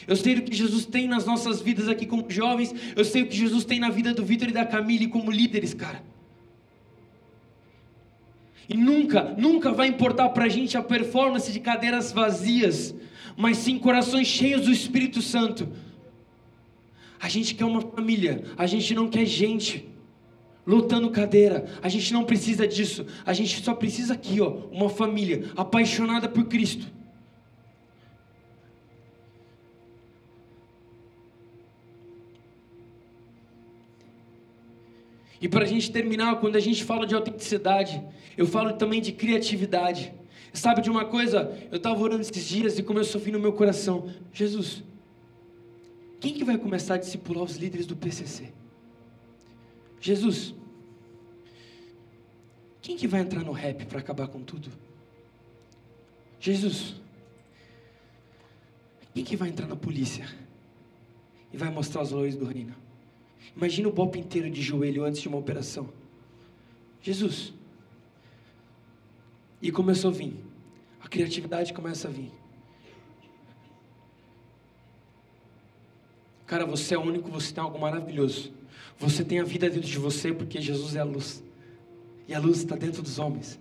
Eu 0.09 0.17
sei 0.17 0.37
o 0.37 0.43
que 0.43 0.57
Jesus 0.57 0.87
tem 0.87 1.07
nas 1.07 1.27
nossas 1.27 1.61
vidas 1.61 1.87
aqui 1.87 2.07
como 2.07 2.25
jovens, 2.31 2.75
eu 2.97 3.05
sei 3.05 3.23
o 3.23 3.27
que 3.27 3.37
Jesus 3.37 3.67
tem 3.67 3.79
na 3.79 3.91
vida 3.91 4.15
do 4.15 4.25
Vitor 4.25 4.49
e 4.49 4.53
da 4.53 4.65
Camille 4.65 5.07
como 5.07 5.31
líderes, 5.31 5.75
cara. 5.75 6.03
E 8.69 8.77
nunca, 8.77 9.35
nunca 9.37 9.73
vai 9.73 9.89
importar 9.89 10.29
para 10.31 10.45
a 10.45 10.49
gente 10.49 10.77
a 10.77 10.83
performance 10.83 11.53
de 11.53 11.61
cadeiras 11.61 12.13
vazias, 12.13 12.95
mas 13.37 13.59
sim 13.59 13.79
corações 13.79 14.27
cheios 14.27 14.63
do 14.63 14.73
Espírito 14.73 15.23
Santo. 15.23 15.69
A 17.21 17.29
gente 17.29 17.55
quer 17.55 17.65
uma 17.65 17.81
família, 17.81 18.45
a 18.57 18.67
gente 18.67 18.95
não 18.95 19.09
quer 19.09 19.25
gente 19.25 19.89
lutando 20.67 21.11
cadeira. 21.11 21.67
A 21.81 21.89
gente 21.89 22.13
não 22.13 22.25
precisa 22.25 22.67
disso. 22.67 23.07
A 23.25 23.33
gente 23.33 23.63
só 23.63 23.73
precisa 23.73 24.15
aqui, 24.15 24.41
ó, 24.41 24.49
uma 24.73 24.89
família 24.89 25.51
apaixonada 25.57 26.29
por 26.29 26.45
Cristo. 26.47 26.96
E 35.41 35.49
para 35.49 35.65
a 35.65 35.69
gente 35.69 35.91
terminar, 35.91 36.41
quando 36.41 36.57
a 36.57 36.61
gente 36.61 36.85
fala 36.85 37.07
de 37.07 37.15
autenticidade, 37.15 38.03
eu 38.37 38.47
falo 38.47 38.73
também 38.75 39.01
de 39.01 39.13
criatividade. 39.13 40.13
Sabe 40.53 40.81
de 40.81 40.91
uma 40.91 41.05
coisa? 41.05 41.55
Eu 41.71 41.77
estava 41.77 42.01
orando 42.01 42.23
esses 42.23 42.45
dias 42.47 42.79
e 42.79 42.83
começou 42.83 43.21
a 43.21 43.25
vir 43.25 43.33
no 43.33 43.39
meu 43.39 43.53
coração: 43.53 44.11
Jesus, 44.33 44.83
quem 46.19 46.33
que 46.33 46.45
vai 46.45 46.57
começar 46.57 46.95
a 46.95 46.99
discipular 46.99 47.45
os 47.45 47.57
líderes 47.57 47.87
do 47.87 47.95
PCC? 47.95 48.53
Jesus, 50.01 50.55
quem 52.81 52.97
que 52.97 53.07
vai 53.07 53.21
entrar 53.21 53.45
no 53.45 53.53
rap 53.53 53.85
para 53.85 53.99
acabar 53.99 54.29
com 54.29 54.41
tudo? 54.41 54.71
Jesus, 56.41 56.95
quem 59.13 59.25
que 59.25 59.37
vai 59.37 59.49
entrar 59.49 59.67
na 59.67 59.77
polícia 59.77 60.27
e 61.53 61.57
vai 61.57 61.71
mostrar 61.71 62.03
os 62.03 62.13
lois 62.13 62.37
do 62.37 62.45
reino? 62.45 62.86
Imagina 63.55 63.89
o 63.89 63.93
Bob 63.93 64.19
inteiro 64.19 64.51
de 64.51 64.63
joelho 64.63 65.05
antes 65.05 65.21
de 65.21 65.29
uma 65.29 65.39
operação. 65.39 65.89
Jesus. 67.03 67.53
E 69.61 69.71
começou 69.71 70.11
a 70.11 70.15
vir. 70.15 70.35
A 71.01 71.09
criatividade 71.09 71.73
começa 71.73 72.09
a 72.09 72.11
vir. 72.11 72.33
Cara, 76.47 76.65
você 76.65 76.95
é 76.95 76.99
único, 76.99 77.31
você 77.31 77.53
tem 77.53 77.63
algo 77.63 77.79
maravilhoso. 77.79 78.53
Você 78.99 79.25
tem 79.25 79.41
a 79.41 79.45
vida 79.45 79.69
dentro 79.69 79.89
de 79.89 79.99
você 79.99 80.33
porque 80.33 80.61
Jesus 80.61 80.97
é 80.97 81.01
a 81.01 81.05
luz. 81.05 81.43
E 82.29 82.35
a 82.35 82.39
luz 82.39 82.59
está 82.59 82.77
dentro 82.77 83.03
dos 83.03 83.19
homens. 83.19 83.59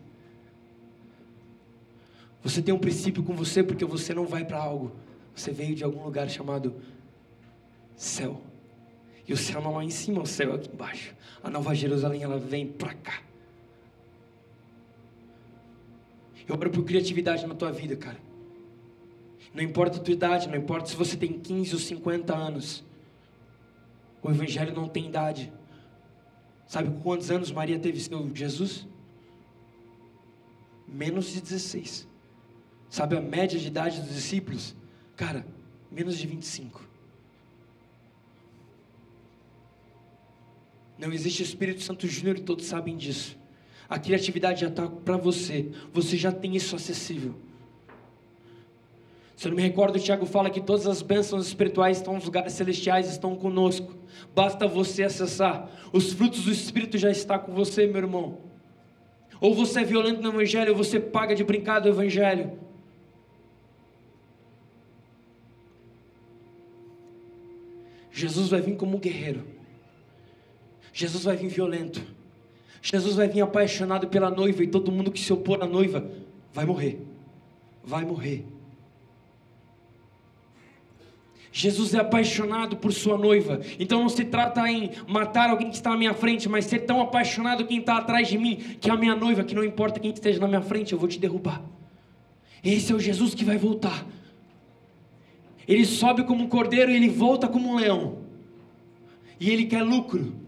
Você 2.43 2.62
tem 2.62 2.74
um 2.74 2.80
princípio 2.80 3.24
com 3.24 3.36
você 3.36 3.63
porque 3.63 3.84
você 3.84 4.13
não 4.13 4.26
vai 4.26 4.45
para 4.45 4.60
algo. 4.60 4.91
Você 5.36 5.52
veio 5.52 5.76
de 5.76 5.84
algum 5.84 6.04
lugar 6.04 6.30
chamado 6.30 6.76
céu. 7.95 8.41
E 9.27 9.33
o 9.33 9.38
céu 9.38 9.61
não 9.61 9.71
é 9.71 9.75
lá 9.75 9.83
em 9.83 9.89
cima, 9.89 10.21
o 10.21 10.25
céu 10.25 10.51
é 10.51 10.55
aqui 10.55 10.69
embaixo. 10.71 11.15
A 11.43 11.49
Nova 11.49 11.73
Jerusalém, 11.73 12.23
ela 12.23 12.38
vem 12.38 12.67
para 12.67 12.93
cá. 12.93 13.21
Eu 16.47 16.55
oro 16.55 16.69
por 16.69 16.83
criatividade 16.83 17.45
na 17.47 17.55
tua 17.55 17.71
vida, 17.71 17.95
cara. 17.95 18.17
Não 19.53 19.63
importa 19.63 19.97
a 19.97 20.01
tua 20.01 20.13
idade, 20.13 20.47
não 20.47 20.55
importa 20.55 20.89
se 20.89 20.95
você 20.95 21.17
tem 21.17 21.39
15 21.39 21.73
ou 21.73 21.79
50 21.79 22.35
anos. 22.35 22.83
O 24.21 24.29
Evangelho 24.29 24.73
não 24.73 24.88
tem 24.88 25.07
idade. 25.07 25.51
Sabe 26.67 26.91
quantos 27.01 27.31
anos 27.31 27.51
Maria 27.51 27.79
teve 27.79 27.99
seu 27.99 28.35
Jesus? 28.35 28.88
Menos 30.88 31.27
de 31.31 31.41
16. 31.41 32.07
Sabe 32.89 33.17
a 33.17 33.21
média 33.21 33.59
de 33.59 33.67
idade 33.67 34.01
dos 34.01 34.13
discípulos? 34.13 34.75
Cara, 35.15 35.45
menos 35.91 36.17
de 36.17 36.27
25. 36.27 36.81
Não 40.97 41.12
existe 41.12 41.43
Espírito 41.43 41.81
Santo 41.84 42.08
Júnior 42.08 42.38
e 42.38 42.41
todos 42.41 42.65
sabem 42.65 42.95
disso. 42.95 43.38
A 43.89 43.99
criatividade 43.99 44.62
já 44.62 44.67
está 44.67 44.88
para 44.88 45.17
você. 45.17 45.69
Você 45.93 46.17
já 46.17 46.31
tem 46.31 46.55
isso 46.55 46.75
acessível. 46.75 47.36
Se 49.36 49.47
eu 49.47 49.49
não 49.51 49.58
me 49.58 49.62
recordo, 49.62 49.97
o 49.97 49.99
Tiago 49.99 50.25
fala 50.25 50.49
que 50.49 50.62
todas 50.62 50.88
as 50.88 51.01
bênçãos 51.01 51.47
espirituais 51.47 51.97
estão 51.97 52.13
nos 52.13 52.23
lugares 52.23 52.53
celestiais, 52.53 53.10
estão 53.10 53.36
conosco. 53.36 53.93
Basta 54.34 54.65
você 54.65 55.03
acessar. 55.03 55.69
Os 55.91 56.13
frutos 56.13 56.45
do 56.45 56.51
Espírito 56.51 56.97
já 56.97 57.12
estão 57.12 57.38
com 57.39 57.53
você, 57.53 57.86
meu 57.86 57.97
irmão. 57.97 58.38
Ou 59.41 59.53
você 59.53 59.81
é 59.81 59.84
violento 59.84 60.21
no 60.21 60.29
Evangelho, 60.29 60.71
ou 60.71 60.77
você 60.77 60.99
paga 60.99 61.36
de 61.36 61.43
brincar 61.43 61.79
do 61.79 61.89
Evangelho. 61.89 62.58
Jesus 68.10 68.47
vai 68.47 68.62
vir 68.62 68.77
como 68.77 68.95
um 68.95 68.99
guerreiro. 68.99 69.55
Jesus 70.95 71.25
vai 71.25 71.36
vir 71.36 71.49
violento. 71.49 72.01
Jesus 72.81 73.15
vai 73.17 73.27
vir 73.27 73.41
apaixonado 73.41 74.08
pela 74.08 74.29
noiva 74.31 74.63
e 74.63 74.67
todo 74.67 74.93
mundo 74.93 75.12
que 75.12 75.19
se 75.19 75.34
opor 75.34 75.62
à 75.62 75.67
noiva 75.67 76.10
vai 76.53 76.65
morrer. 76.65 77.05
Vai 77.84 78.05
morrer. 78.05 78.45
Jesus 81.51 81.93
é 81.93 81.99
apaixonado 81.99 82.77
por 82.77 82.93
sua 82.93 83.17
noiva. 83.17 83.60
Então 83.77 83.99
não 83.99 84.08
se 84.08 84.23
trata 84.23 84.69
em 84.71 84.91
matar 85.05 85.49
alguém 85.49 85.69
que 85.69 85.75
está 85.75 85.91
à 85.91 85.97
minha 85.97 86.13
frente, 86.13 86.47
mas 86.47 86.63
ser 86.63 86.79
tão 86.79 87.01
apaixonado 87.01 87.65
quem 87.65 87.79
está 87.79 87.97
atrás 87.97 88.29
de 88.29 88.38
mim, 88.38 88.55
que 88.79 88.89
é 88.89 88.93
a 88.93 88.97
minha 88.97 89.15
noiva, 89.15 89.43
que 89.43 89.53
não 89.53 89.65
importa 89.65 89.99
quem 89.99 90.12
esteja 90.12 90.39
na 90.39 90.47
minha 90.47 90.62
frente, 90.62 90.93
eu 90.93 90.99
vou 90.99 91.10
te 91.10 91.19
derrubar. 91.19 91.62
Esse 92.63 92.93
é 92.93 92.95
o 92.95 92.99
Jesus 93.01 93.36
que 93.36 93.43
vai 93.43 93.58
voltar. 93.58 94.05
Ele 95.67 95.86
sobe 95.86 96.23
como 96.23 96.41
um 96.41 96.47
cordeiro 96.47 96.89
e 96.89 96.95
ele 96.95 97.10
volta 97.10 97.49
como 97.49 97.69
um 97.69 97.75
leão. 97.75 98.19
E 99.38 99.49
ele 99.49 99.65
quer 99.65 99.84
lucro. 99.84 100.44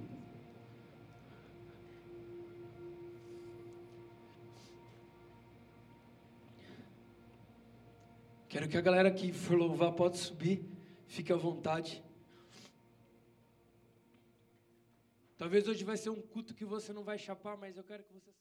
Quero 8.49 8.67
que 8.69 8.77
a 8.77 8.81
galera 8.81 9.11
que 9.11 9.33
for 9.33 9.57
louvar 9.57 9.91
pode 9.93 10.17
subir. 10.17 10.63
Fique 11.05 11.33
à 11.33 11.35
vontade. 11.35 12.03
Talvez 15.37 15.67
hoje 15.67 15.83
vai 15.83 15.97
ser 15.97 16.09
um 16.09 16.21
culto 16.21 16.53
que 16.53 16.65
você 16.65 16.91
não 16.91 17.03
vai 17.03 17.17
chapar, 17.17 17.57
mas 17.57 17.77
eu 17.77 17.83
quero 17.83 18.03
que 18.03 18.13
você 18.13 18.31